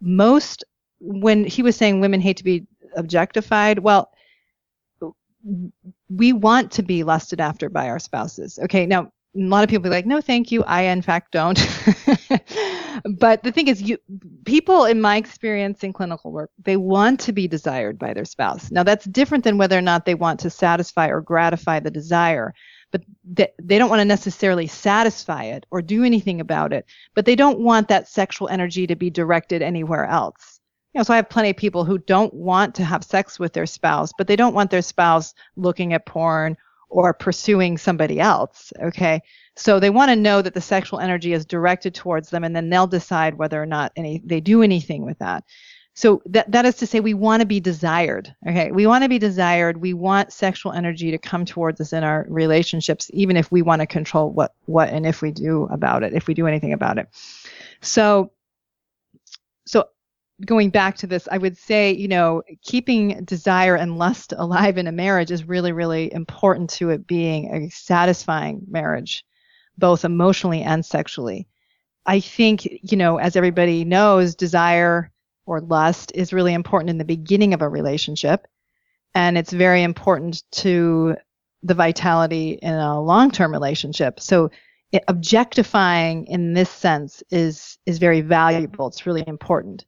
[0.00, 0.64] most,
[1.00, 3.78] when he was saying women hate to be objectified.
[3.78, 4.10] Well,
[6.08, 8.58] we want to be lusted after by our spouses.
[8.64, 10.64] Okay, now a lot of people be like, no, thank you.
[10.64, 11.56] I, in fact, don't.
[13.18, 13.96] but the thing is, you
[14.44, 18.70] people, in my experience in clinical work, they want to be desired by their spouse.
[18.70, 22.52] Now, that's different than whether or not they want to satisfy or gratify the desire.
[22.90, 26.86] But they, they don't want to necessarily satisfy it or do anything about it.
[27.14, 30.60] But they don't want that sexual energy to be directed anywhere else
[30.92, 33.52] you know, so I have plenty of people who don't want to have sex with
[33.52, 36.56] their spouse, but they don't want their spouse looking at porn
[36.90, 38.72] or pursuing somebody else.
[38.82, 39.22] Okay.
[39.56, 42.68] So they want to know that the sexual energy is directed towards them and then
[42.68, 45.44] they'll decide whether or not any they do anything with that.
[45.94, 49.08] so that that is to say we want to be desired okay we want to
[49.08, 53.50] be desired we want sexual energy to come towards us in our relationships even if
[53.50, 56.46] we want to control what what and if we do about it if we do
[56.46, 57.08] anything about it
[57.82, 58.30] so
[59.66, 59.84] so
[60.46, 64.86] going back to this i would say you know keeping desire and lust alive in
[64.86, 69.24] a marriage is really really important to it being a satisfying marriage
[69.78, 71.46] both emotionally and sexually
[72.06, 75.10] i think you know as everybody knows desire
[75.50, 78.46] or lust is really important in the beginning of a relationship.
[79.16, 81.16] And it's very important to
[81.64, 84.20] the vitality in a long-term relationship.
[84.20, 84.50] So
[85.08, 88.86] objectifying in this sense is is very valuable.
[88.86, 89.84] It's really important.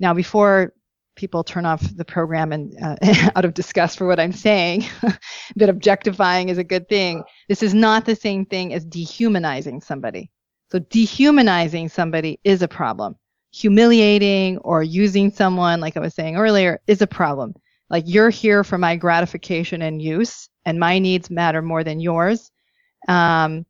[0.00, 0.72] Now, before
[1.16, 2.96] people turn off the program and uh,
[3.36, 4.84] out of disgust for what I'm saying,
[5.56, 7.24] that objectifying is a good thing.
[7.48, 10.30] This is not the same thing as dehumanizing somebody.
[10.70, 13.16] So dehumanizing somebody is a problem
[13.52, 17.54] humiliating or using someone, like I was saying earlier, is a problem.
[17.90, 22.50] Like you're here for my gratification and use, and my needs matter more than yours.
[23.08, 23.64] Um,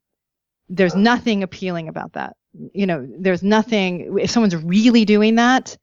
[0.69, 2.37] there's nothing appealing about that.
[2.73, 4.19] You know, there's nothing.
[4.19, 5.77] If someone's really doing that,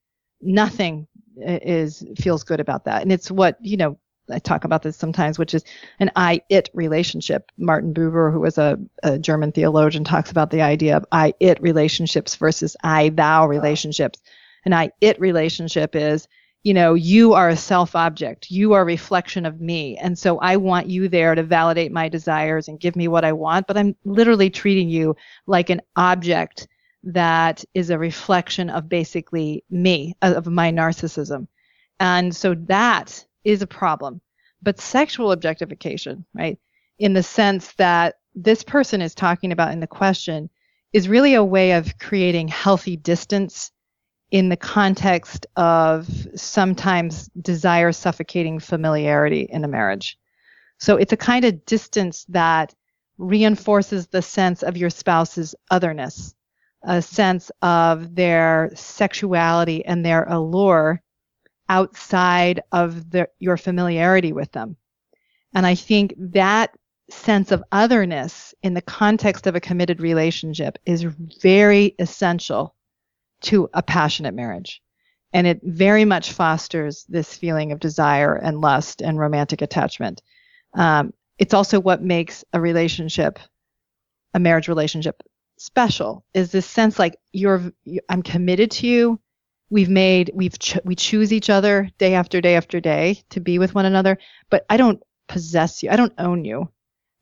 [0.46, 3.02] nothing is feels good about that.
[3.02, 3.98] And it's what you know
[4.32, 5.64] I talk about this sometimes, which is
[6.00, 7.52] an I it relationship.
[7.58, 11.62] Martin Buber, who was a, a, German theologian, talks about the idea of I it
[11.62, 13.48] relationships versus I thou ah.
[13.48, 14.22] relationships.
[14.66, 16.28] An I it relationship is,
[16.64, 19.98] you know, you are a self object, you are a reflection of me.
[19.98, 23.34] And so I want you there to validate my desires and give me what I
[23.34, 26.68] want, but I'm literally treating you like an object
[27.06, 31.48] that is a reflection of basically me, of my narcissism.
[32.00, 34.22] And so that is a problem.
[34.62, 36.58] But sexual objectification, right,
[36.98, 40.50] in the sense that this person is talking about in the question,
[40.94, 43.72] is really a way of creating healthy distance
[44.32, 50.18] in the context of sometimes desire suffocating familiarity in a marriage.
[50.80, 52.74] So it's a kind of distance that
[53.18, 56.34] reinforces the sense of your spouse's otherness,
[56.86, 61.02] a sense of their sexuality and their allure
[61.68, 64.78] outside of the, your familiarity with them.
[65.54, 66.76] And I think that
[67.10, 71.04] sense of otherness in the context of a committed relationship is
[71.42, 72.76] very essential
[73.42, 74.82] to a passionate marriage.
[75.34, 80.22] And it very much fosters this feeling of desire and lust and romantic attachment.
[80.74, 83.40] Um, it's also what makes a relationship,
[84.34, 85.22] a marriage relationship,
[85.58, 86.26] special.
[86.34, 87.72] Is this sense like you're,
[88.10, 89.20] I'm committed to you.
[89.70, 93.58] We've made we've ch- we choose each other day after day after day to be
[93.58, 94.20] with one another
[94.52, 96.70] but i don't possess you i don't own you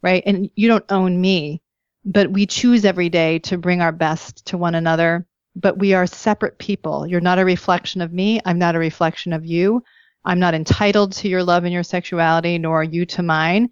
[0.01, 0.21] right?
[0.25, 1.61] And you don't own me
[2.05, 6.07] but we choose every day to bring our best to one another but we are
[6.07, 7.07] separate people.
[7.07, 9.81] You're not a reflection of me i'm not a reflection of you.
[10.25, 13.69] I'm not entitled to your love and your sexuality nor are you to mine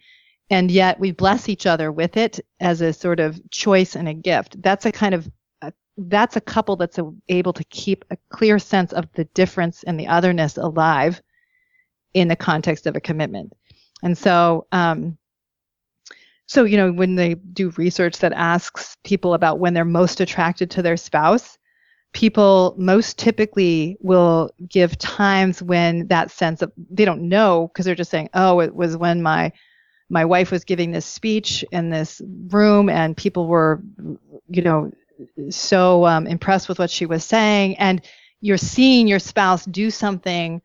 [0.52, 4.14] and yet we bless each other with it as a sort of choice and a
[4.14, 5.28] gift that's a kind of
[5.98, 10.00] that's a couple that's a, able to keep a clear sense of the difference and
[10.00, 11.22] the otherness alive
[12.14, 13.54] in the context of a commitment.
[14.04, 15.18] And so, um,
[16.46, 20.72] so you know, when they do research that asks people about when they're most attracted
[20.72, 21.58] to their spouse,
[22.14, 27.96] people most typically will give times when that sense of they don't know because they're
[27.96, 29.52] just saying, oh, it was when my
[30.12, 33.82] my wife was giving this speech in this room and people were
[34.50, 34.92] you know
[35.50, 37.78] so um, impressed with what she was saying.
[37.78, 38.02] And
[38.42, 40.62] you're seeing your spouse do something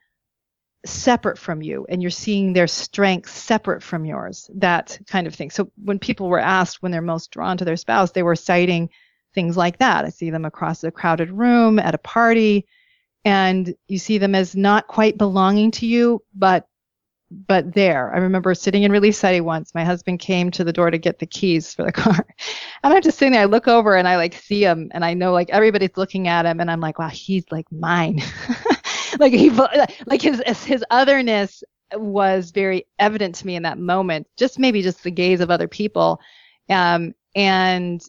[0.85, 5.51] separate from you and you're seeing their strengths separate from yours that kind of thing.
[5.51, 8.91] So when people were asked when they're most drawn to their spouse they were citing
[9.35, 10.05] things like that.
[10.05, 12.67] I see them across a crowded room at a party
[13.25, 16.69] and you see them as not quite belonging to you but
[17.31, 18.15] but there.
[18.15, 19.75] I remember sitting in Relief Society once.
[19.75, 22.27] My husband came to the door to get the keys for the car.
[22.83, 23.43] And I'm just sitting there.
[23.43, 26.47] I look over and I like see him and I know like everybody's looking at
[26.47, 28.23] him and I'm like, wow, he's like mine.
[29.19, 31.65] like he like his his otherness
[31.95, 34.27] was very evident to me in that moment.
[34.37, 36.21] Just maybe just the gaze of other people.
[36.69, 38.03] Um and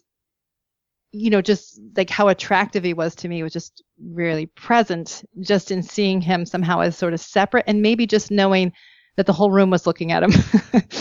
[1.10, 5.70] you know, just like how attractive he was to me was just really present just
[5.70, 8.72] in seeing him somehow as sort of separate and maybe just knowing
[9.18, 10.32] that the whole room was looking at him.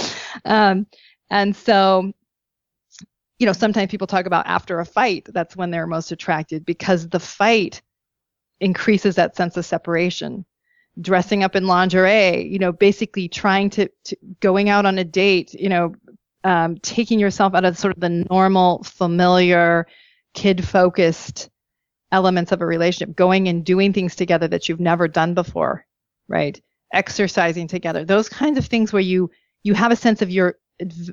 [0.45, 0.87] um,
[1.29, 2.11] and so,
[3.37, 7.07] you know, sometimes people talk about after a fight, that's when they're most attracted because
[7.07, 7.83] the fight
[8.59, 10.45] increases that sense of separation.
[10.99, 15.53] Dressing up in lingerie, you know, basically trying to, to going out on a date,
[15.53, 15.93] you know,
[16.43, 19.85] um, taking yourself out of sort of the normal, familiar,
[20.33, 21.51] kid focused
[22.11, 25.85] elements of a relationship, going and doing things together that you've never done before,
[26.27, 26.59] right?
[26.93, 29.29] Exercising together, those kinds of things where you
[29.63, 30.57] you have a sense of you're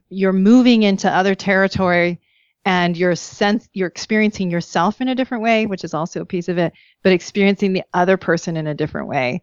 [0.08, 2.20] you're moving into other territory
[2.64, 6.48] and you're sense you're experiencing yourself in a different way, which is also a piece
[6.48, 6.72] of it,
[7.02, 9.42] but experiencing the other person in a different way.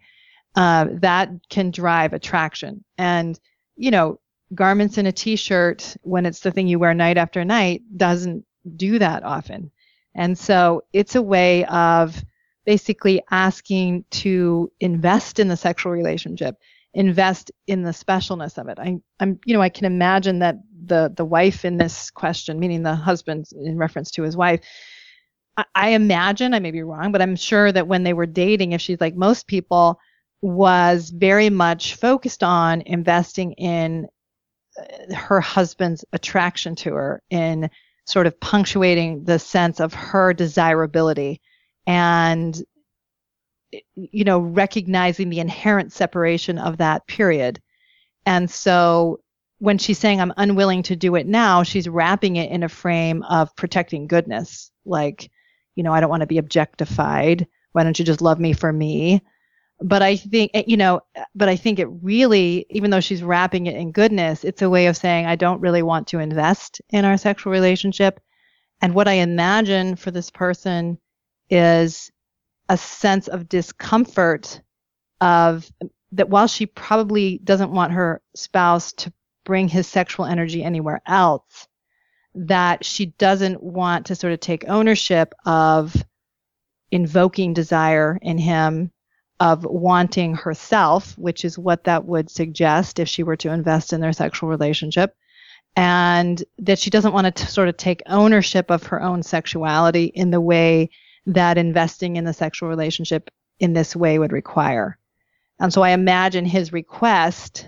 [0.56, 2.84] Uh, that can drive attraction.
[2.98, 3.40] And
[3.76, 4.20] you know,
[4.54, 9.00] garments and a t-shirt when it's the thing you wear night after night doesn't do
[9.00, 9.72] that often.
[10.14, 12.24] And so it's a way of
[12.66, 16.56] basically asking to invest in the sexual relationship,
[16.94, 18.78] invest in the specialness of it.
[18.80, 22.84] I, am you know, I can imagine that the the wife in this question, meaning
[22.84, 24.62] the husband in reference to his wife,
[25.58, 28.74] I, I imagine I may be wrong, but I'm sure that when they were dating,
[28.74, 30.00] if she's like most people,
[30.42, 34.08] was very much focused on investing in
[34.80, 37.70] uh, her husband's attraction to her in
[38.06, 41.40] sort of punctuating the sense of her desirability
[41.88, 42.62] and
[43.96, 47.62] you know recognizing the inherent separation of that period.
[48.26, 49.22] And so
[49.60, 53.24] when she's saying i'm unwilling to do it now she's wrapping it in a frame
[53.24, 54.72] of protecting goodness.
[54.86, 55.30] Like
[55.76, 57.48] you know i don't want to be objectified.
[57.74, 59.22] Why don't you just love me for me?
[59.84, 61.02] But I think eh, you know,
[61.34, 64.88] but I think it really, even though she's wrapping it in goodness, it's a way
[64.88, 68.20] of saying I don't really want to invest in our sexual relationship.
[68.82, 70.98] And what I imagine for this person
[71.52, 72.12] is
[72.70, 74.62] a sense of discomfort
[75.20, 75.70] of
[76.14, 79.14] that while she probably doesn't want her spouse to
[79.46, 81.68] bring his sexual energy anywhere else,
[82.34, 85.96] that she doesn't want to sort of take ownership of
[86.92, 88.92] invoking desire in him
[89.40, 94.00] of wanting herself, which is what that would suggest if she were to invest in
[94.00, 95.16] their sexual relationship,
[95.76, 100.30] and that she doesn't want to sort of take ownership of her own sexuality in
[100.30, 100.90] the way
[101.26, 104.98] that investing in the sexual relationship in this way would require.
[105.60, 107.68] And so I imagine his request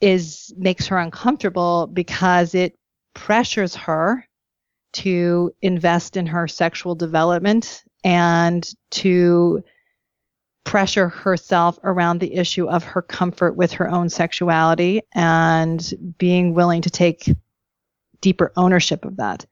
[0.00, 2.76] is makes her uncomfortable because it
[3.14, 4.26] pressures her
[4.92, 9.62] to invest in her sexual development and to
[10.64, 16.82] pressure herself around the issue of her comfort with her own sexuality and being willing
[16.82, 17.30] to take
[18.20, 19.46] deeper ownership of that.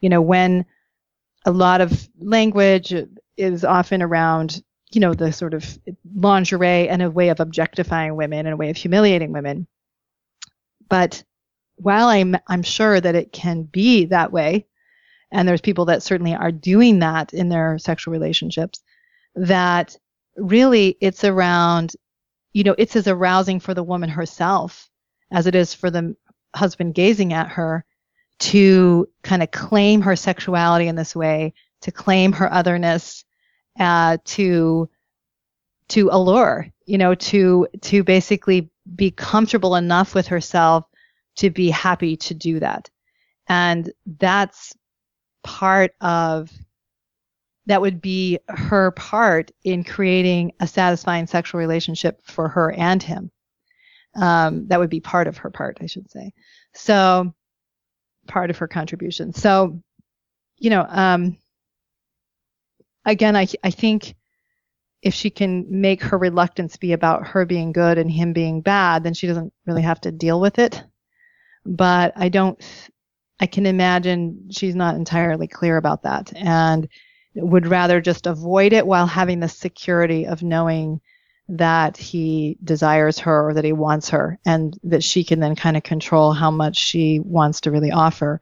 [0.00, 0.64] You know, when
[1.48, 2.94] a lot of language
[3.38, 5.78] is often around, you know, the sort of
[6.14, 9.66] lingerie and a way of objectifying women and a way of humiliating women.
[10.90, 11.24] But
[11.76, 14.66] while I'm I'm sure that it can be that way,
[15.32, 18.82] and there's people that certainly are doing that in their sexual relationships,
[19.34, 19.96] that
[20.36, 21.94] really it's around,
[22.52, 24.90] you know, it's as arousing for the woman herself
[25.30, 26.14] as it is for the
[26.54, 27.86] husband gazing at her
[28.38, 33.24] to kind of claim her sexuality in this way, to claim her otherness,
[33.78, 34.88] uh, to
[35.88, 40.84] to allure, you know, to to basically be comfortable enough with herself
[41.36, 42.90] to be happy to do that.
[43.48, 44.74] And that's
[45.42, 46.50] part of
[47.66, 53.30] that would be her part in creating a satisfying sexual relationship for her and him.
[54.16, 56.32] Um, that would be part of her part, I should say.
[56.74, 57.34] So,
[58.28, 59.32] part of her contribution.
[59.32, 59.82] So,
[60.58, 61.38] you know, um,
[63.04, 64.14] again, I, I think
[65.02, 69.04] if she can make her reluctance be about her being good and him being bad,
[69.04, 70.82] then she doesn't really have to deal with it.
[71.64, 72.60] But I don't,
[73.40, 76.32] I can imagine she's not entirely clear about that.
[76.34, 76.88] And
[77.34, 81.00] would rather just avoid it while having the security of knowing
[81.48, 85.76] that he desires her or that he wants her and that she can then kind
[85.76, 88.40] of control how much she wants to really offer.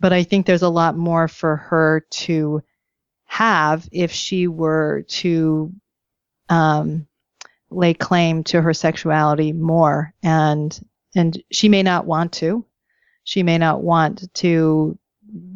[0.00, 2.62] But I think there's a lot more for her to
[3.24, 5.72] have if she were to
[6.50, 7.06] um,
[7.70, 10.78] lay claim to her sexuality more and
[11.14, 12.66] and she may not want to
[13.24, 14.98] she may not want to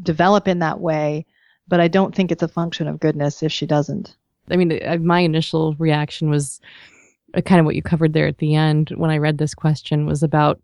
[0.02, 1.26] develop in that way
[1.68, 4.16] but I don't think it's a function of goodness if she doesn't.
[4.50, 6.60] I mean, my initial reaction was
[7.34, 10.06] uh, kind of what you covered there at the end when I read this question
[10.06, 10.60] was about.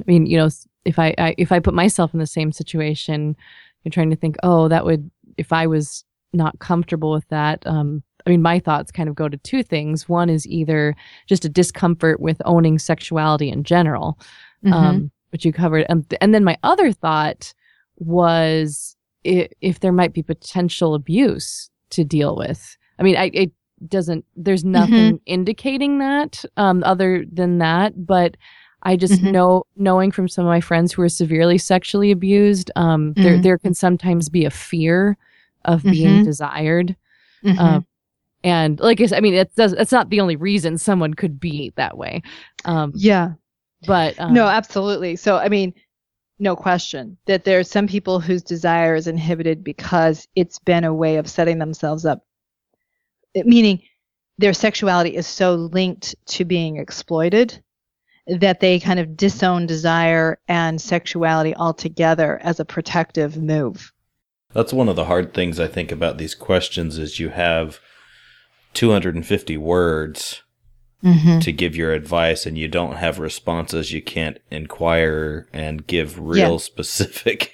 [0.00, 0.48] I mean, you know,
[0.84, 3.36] if I, I if I put myself in the same situation,
[3.82, 7.64] you're trying to think, oh, that would if I was not comfortable with that.
[7.66, 10.08] Um, I mean, my thoughts kind of go to two things.
[10.08, 10.96] One is either
[11.26, 14.18] just a discomfort with owning sexuality in general,
[14.64, 14.72] mm-hmm.
[14.72, 17.52] um, which you covered, and and then my other thought
[17.96, 22.76] was if, if there might be potential abuse to deal with.
[22.98, 23.52] I mean, I, it
[23.88, 24.72] doesn't, there's mm-hmm.
[24.72, 25.16] nothing mm-hmm.
[25.26, 28.36] indicating that um, other than that, but
[28.82, 29.32] I just mm-hmm.
[29.32, 33.22] know, knowing from some of my friends who are severely sexually abused, um, mm-hmm.
[33.22, 35.16] there, there can sometimes be a fear
[35.64, 36.24] of being Mhm.
[36.24, 36.96] desired.
[37.58, 37.86] Um,
[38.42, 39.72] and like I said, I mean, it does.
[39.72, 42.22] It's not the only reason someone could be that way.
[42.64, 43.32] Um, yeah.
[43.86, 45.16] but um, no, absolutely.
[45.16, 45.72] So, I mean,
[46.38, 50.94] no question that there are some people whose desire is inhibited because it's been a
[50.94, 52.24] way of setting themselves up,
[53.44, 53.82] meaning
[54.38, 57.62] their sexuality is so linked to being exploited
[58.26, 63.92] that they kind of disown desire and sexuality altogether as a protective move.
[64.52, 67.80] That's one of the hard things I think about these questions is you have
[68.74, 70.40] 250 words
[71.02, 71.40] Mm-hmm.
[71.40, 76.52] to give your advice and you don't have responses you can't inquire and give real
[76.52, 76.56] Yeah.
[76.56, 77.52] specific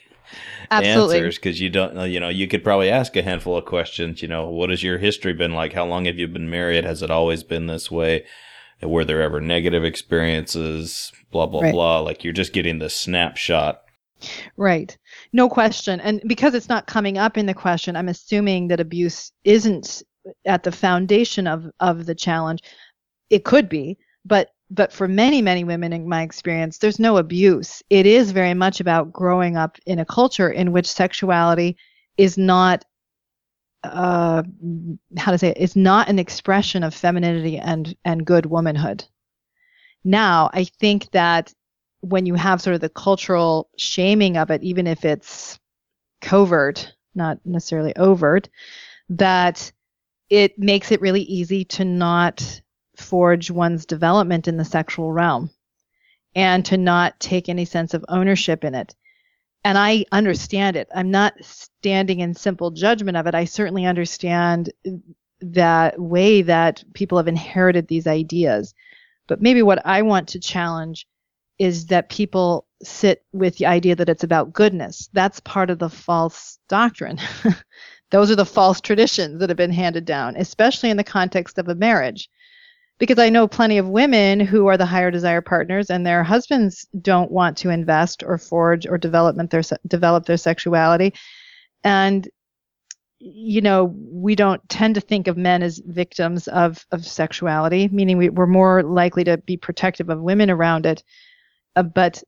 [0.70, 1.16] Absolutely.
[1.16, 4.22] answers because you don't know you know you could probably ask a handful of questions
[4.22, 7.02] you know what has your history been like how long have you been married has
[7.02, 8.24] it always been this way
[8.82, 11.72] were there ever negative experiences blah blah Right.
[11.72, 13.82] blah like you're just getting the snapshot
[14.58, 14.98] Right.
[15.32, 15.98] No question.
[16.00, 20.02] And because it's not coming up in the question, I'm assuming that abuse isn't
[20.44, 22.60] at the foundation of, of the challenge.
[23.30, 23.96] It could be,
[24.26, 27.82] but but for many, many women in my experience, there's no abuse.
[27.90, 31.76] It is very much about growing up in a culture in which sexuality
[32.16, 32.84] is not
[33.82, 34.42] uh
[35.16, 39.04] how to say it, it's not an expression of femininity and and good womanhood.
[40.04, 41.52] Now, I think that
[42.00, 45.58] when you have sort of the cultural shaming of it, even if it's
[46.20, 48.48] covert, not necessarily overt,
[49.10, 49.72] that
[50.28, 52.60] it makes it really easy to not
[53.00, 55.50] forge one's development in the sexual realm
[56.34, 58.94] and to not take any sense of ownership in it.
[59.64, 60.88] And I understand it.
[60.94, 63.34] I'm not standing in simple judgment of it.
[63.34, 64.72] I certainly understand
[65.40, 68.74] that way that people have inherited these ideas.
[69.26, 71.06] But maybe what I want to challenge
[71.58, 75.10] is that people sit with the idea that it's about goodness.
[75.12, 77.18] That's part of the false doctrine.
[78.10, 81.68] Those are the false traditions that have been handed down, especially in the context of
[81.68, 82.30] a marriage.
[83.00, 86.86] Because I know plenty of women who are the higher desire partners and their husbands
[87.00, 91.14] don't want to invest or forge or development their develop their sexuality.
[91.82, 92.28] And
[93.22, 98.16] you know, we don't tend to think of men as victims of, of sexuality, meaning
[98.16, 101.02] we, we're more likely to be protective of women around it
[101.76, 102.22] uh, but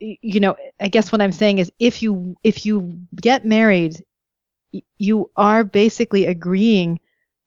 [0.00, 4.02] you know i guess what i'm saying is if you if you get married
[4.98, 6.98] you are basically agreeing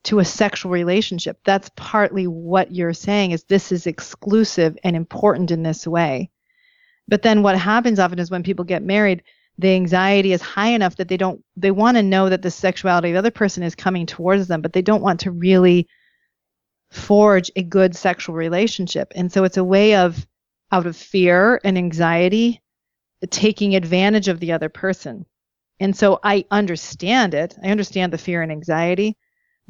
[0.03, 5.51] to a sexual relationship that's partly what you're saying is this is exclusive and important
[5.51, 6.29] in this way
[7.07, 9.23] but then what happens often is when people get married
[9.59, 13.09] the anxiety is high enough that they don't they want to know that the sexuality
[13.09, 15.87] of the other person is coming towards them but they don't want to really
[16.91, 20.25] forge a good sexual relationship and so it's a way of
[20.73, 22.59] out of fear and anxiety,
[23.29, 25.23] taking advantage of the other person.
[25.79, 27.55] And so I understand it.
[27.63, 29.15] I understand the fear and anxiety,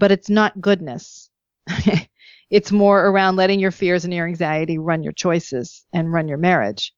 [0.04, 1.30] but it's not goodness.
[2.50, 6.38] it's more around letting your fears and your anxiety run your choices and run your
[6.38, 6.94] marriage.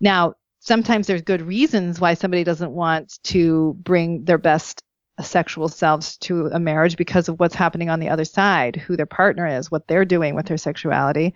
[0.00, 4.80] Now, sometimes there's good reasons why somebody doesn't want to bring their best
[5.20, 9.06] sexual selves to a marriage because of what's happening on the other side, who their
[9.06, 11.34] partner is, what they're doing with their sexuality.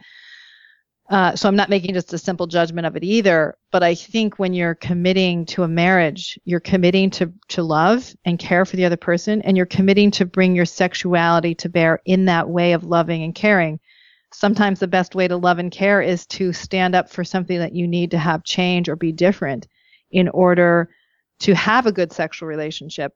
[1.11, 3.58] Uh, so I'm not making just a simple judgment of it either.
[3.72, 8.38] But I think when you're committing to a marriage, you're committing to to love and
[8.38, 12.26] care for the other person, and you're committing to bring your sexuality to bear in
[12.26, 13.80] that way of loving and caring.
[14.32, 17.74] Sometimes the best way to love and care is to stand up for something that
[17.74, 19.66] you need to have change or be different
[20.12, 20.90] in order
[21.40, 23.12] to have a good sexual relationship.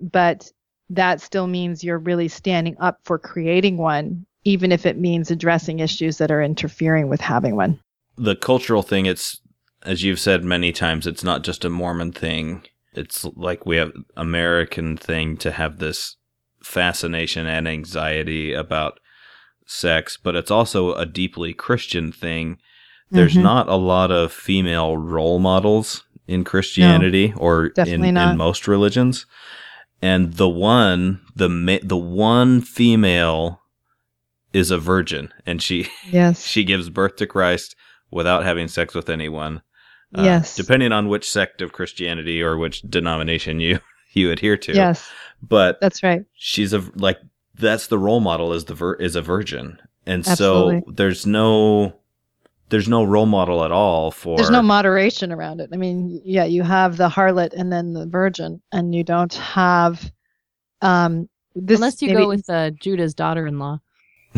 [0.00, 0.50] But
[0.88, 5.80] that still means you're really standing up for creating one even if it means addressing
[5.80, 7.78] issues that are interfering with having one.
[8.16, 9.40] the cultural thing it's
[9.82, 12.62] as you've said many times it's not just a mormon thing
[12.94, 16.16] it's like we have american thing to have this
[16.62, 18.98] fascination and anxiety about
[19.66, 22.58] sex but it's also a deeply christian thing
[23.10, 23.42] there's Mhm.
[23.42, 29.26] not a lot of female role models in christianity or in, in most religions
[30.02, 33.60] and the one the ma- the one female
[34.56, 36.44] is a virgin and she Yes.
[36.52, 37.76] she gives birth to Christ
[38.10, 39.60] without having sex with anyone.
[40.14, 40.56] Uh, Yes.
[40.56, 43.80] Depending on which sect of Christianity or which denomination you
[44.12, 44.72] you adhere to.
[44.72, 45.08] Yes,
[45.42, 46.24] But that's right.
[46.34, 47.18] she's a like
[47.58, 49.78] that's the role model is the vir- is a virgin.
[50.06, 50.80] And Absolutely.
[50.86, 51.92] so there's no
[52.68, 55.70] there's no role model at all for There's no moderation around it.
[55.72, 60.10] I mean, yeah, you have the harlot and then the virgin, and you don't have
[60.82, 63.80] um this Unless you maybe- go with uh, Judah's daughter-in-law.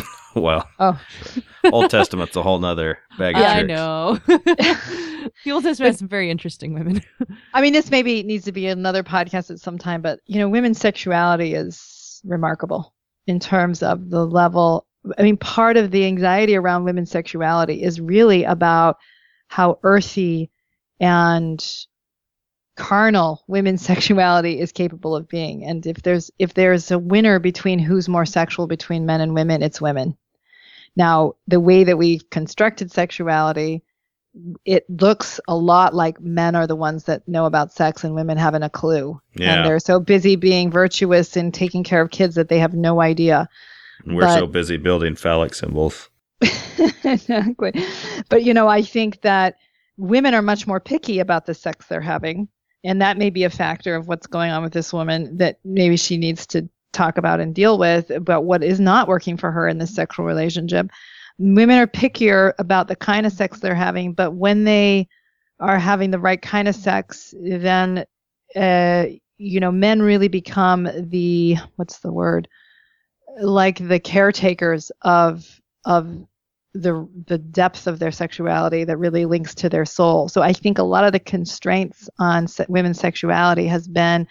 [0.34, 1.00] well, Oh.
[1.72, 3.68] Old Testament's a whole nother bag of I tricks.
[3.68, 4.18] know.
[4.26, 7.02] the Old Testament has some very interesting women.
[7.54, 10.48] I mean, this maybe needs to be another podcast at some time, but you know,
[10.48, 12.94] women's sexuality is remarkable
[13.26, 14.86] in terms of the level.
[15.18, 18.96] I mean, part of the anxiety around women's sexuality is really about
[19.48, 20.50] how earthy
[21.00, 21.64] and
[22.78, 25.64] carnal women's sexuality is capable of being.
[25.64, 29.62] And if there's if there's a winner between who's more sexual between men and women,
[29.62, 30.16] it's women.
[30.96, 33.82] Now, the way that we've constructed sexuality
[34.64, 38.38] it looks a lot like men are the ones that know about sex and women
[38.38, 39.20] haven't a clue.
[39.34, 39.54] Yeah.
[39.54, 43.00] And they're so busy being virtuous and taking care of kids that they have no
[43.00, 43.48] idea.
[44.06, 46.08] We're But- so busy building phallic symbols.
[47.04, 47.72] exactly.
[48.28, 49.56] But you know, I think that
[49.96, 52.48] women are much more picky about the sex they're having.
[52.88, 55.98] And that may be a factor of what's going on with this woman that maybe
[55.98, 59.68] she needs to talk about and deal with about what is not working for her
[59.68, 60.90] in this sexual relationship.
[61.36, 65.06] Women are pickier about the kind of sex they're having, but when they
[65.60, 68.06] are having the right kind of sex, then
[68.56, 69.04] uh,
[69.36, 72.48] you know, men really become the what's the word?
[73.38, 76.26] Like the caretakers of of
[76.80, 80.28] the the depth of their sexuality that really links to their soul.
[80.28, 84.28] So I think a lot of the constraints on se- women's sexuality has been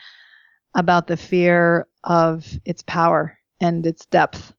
[0.76, 4.54] about the fear of its power and its depth.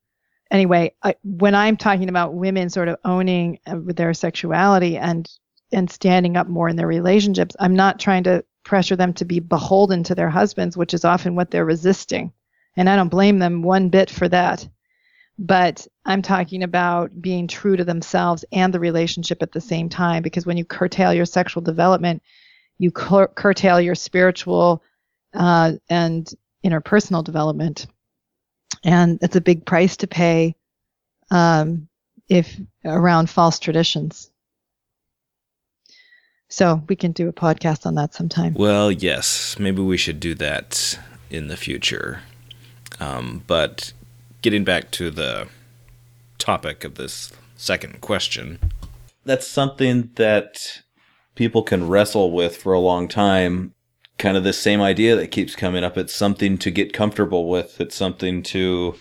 [0.50, 5.28] Anyway, I, when I'm talking about women sort of owning uh, their sexuality and
[5.72, 9.40] and standing up more in their relationships, I'm not trying to pressure them to be
[9.40, 12.32] beholden to their husbands, which is often what they're resisting.
[12.76, 14.68] And I don't blame them one bit for that
[15.38, 20.22] but I'm talking about being true to themselves and the relationship at the same time.
[20.22, 22.22] Because when you curtail your sexual development,
[22.78, 24.82] you cur- curtail your spiritual
[25.34, 26.28] uh, and
[26.64, 27.86] interpersonal development,
[28.84, 30.56] and it's a big price to pay
[31.30, 31.88] um,
[32.28, 34.30] if around false traditions.
[36.48, 38.54] So we can do a podcast on that sometime.
[38.54, 40.98] Well, yes, maybe we should do that
[41.30, 42.22] in the future.
[42.98, 43.92] Um, but
[44.42, 45.48] getting back to the
[46.38, 48.58] topic of this second question,
[49.24, 50.82] that's something that
[51.34, 53.74] people can wrestle with for a long time.
[54.18, 55.96] Kind of the same idea that keeps coming up.
[55.96, 57.80] It's something to get comfortable with.
[57.80, 58.96] It's something to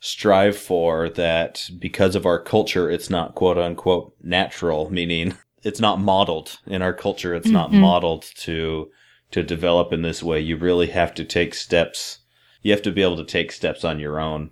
[0.00, 6.00] strive for that because of our culture, it's not quote unquote natural, meaning it's not
[6.00, 7.34] modeled in our culture.
[7.34, 7.80] It's not Mhm.
[7.80, 8.90] modeled to,
[9.32, 10.40] to develop in this way.
[10.40, 12.18] You really have to take steps.
[12.62, 14.50] You have to be able to take steps on your own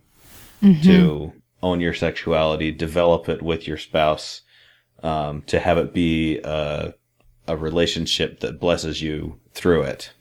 [0.61, 1.33] to
[1.63, 4.43] own your sexuality, develop it with your spouse,
[5.03, 6.95] um, to have it be a,
[7.49, 10.13] a relationship that blesses you through it.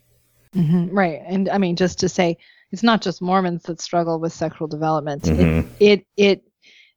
[0.54, 1.22] hmm right.
[1.26, 2.38] And I mean, just to say,
[2.72, 5.24] it's not just Mormons that struggle with sexual development.
[5.24, 5.70] Mhm.
[5.80, 6.44] It, it it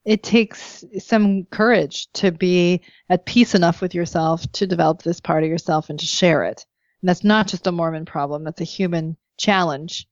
[0.04, 2.80] it takes some courage to be
[3.10, 6.64] at peace enough with yourself to develop this part of yourself and to share it.
[7.02, 8.42] And that's not just a Mormon problem.
[8.42, 10.08] That's a human challenge.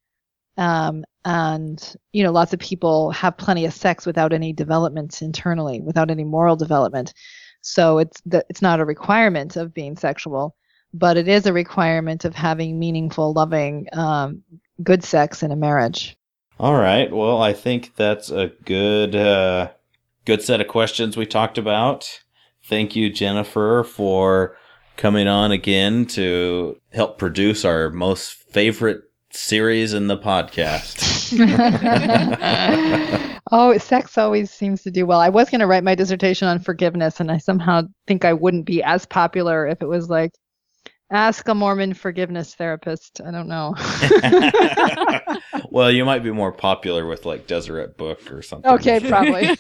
[0.59, 5.81] Um, and you know, lots of people have plenty of sex without any development internally,
[5.81, 7.13] without any moral development.
[7.63, 10.55] So it's the, it's not a requirement of being sexual,
[10.95, 14.45] but it is a requirement of having meaningful, loving, um,
[14.85, 16.17] good sex in a marriage.
[16.61, 17.13] All right.
[17.13, 19.71] Well, I think that's a good uh,
[20.25, 22.21] good set of questions we talked about.
[22.65, 24.57] Thank you, Jennifer, for
[24.97, 31.15] coming on again to help produce our most favorite series in the podcast.
[33.53, 35.21] oh, sex always seems to do well.
[35.21, 38.67] I was going to write my dissertation on forgiveness, and I somehow think I wouldn't
[38.67, 40.33] be as popular if it was like,
[41.11, 43.21] ask a Mormon forgiveness therapist.
[43.25, 43.75] I don't know.
[45.71, 48.71] well, you might be more popular with like Deseret Book or something.
[48.73, 49.57] okay, probably.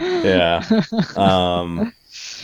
[0.00, 0.62] yeah.
[1.16, 1.92] Um,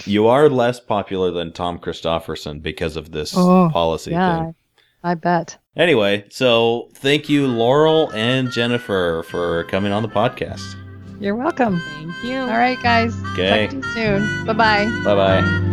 [0.05, 4.55] you are less popular than Tom Christofferson because of this Oh, policy yeah, thing.
[5.03, 5.59] I bet.
[5.77, 10.75] Anyway, so thank you, Laurel and Jennifer, for coming on the podcast.
[11.21, 11.81] You're welcome.
[11.81, 12.39] Thank you.
[12.39, 13.15] All right, guys.
[13.33, 13.67] Okay.
[13.67, 14.47] Talk to you soon.
[14.47, 14.85] Bye bye.
[15.05, 15.69] Bye bye.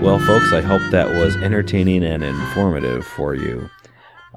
[0.00, 3.68] Well, folks, I hope that was entertaining and informative for you.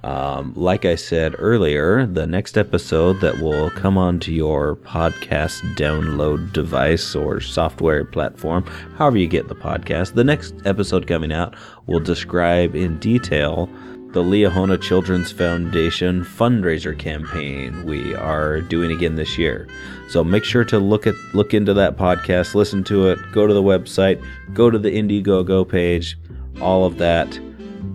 [0.03, 6.51] Um, like I said earlier, the next episode that will come onto your podcast download
[6.53, 8.63] device or software platform,
[8.97, 13.69] however you get the podcast, the next episode coming out will describe in detail
[14.13, 19.69] the Liahona Children's Foundation fundraiser campaign we are doing again this year.
[20.09, 23.53] So make sure to look at look into that podcast, listen to it, go to
[23.53, 24.21] the website,
[24.53, 26.17] go to the Indiegogo page,
[26.59, 27.39] all of that,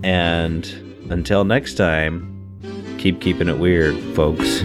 [0.03, 2.33] and until next time,
[2.99, 4.63] keep keeping it weird, folks.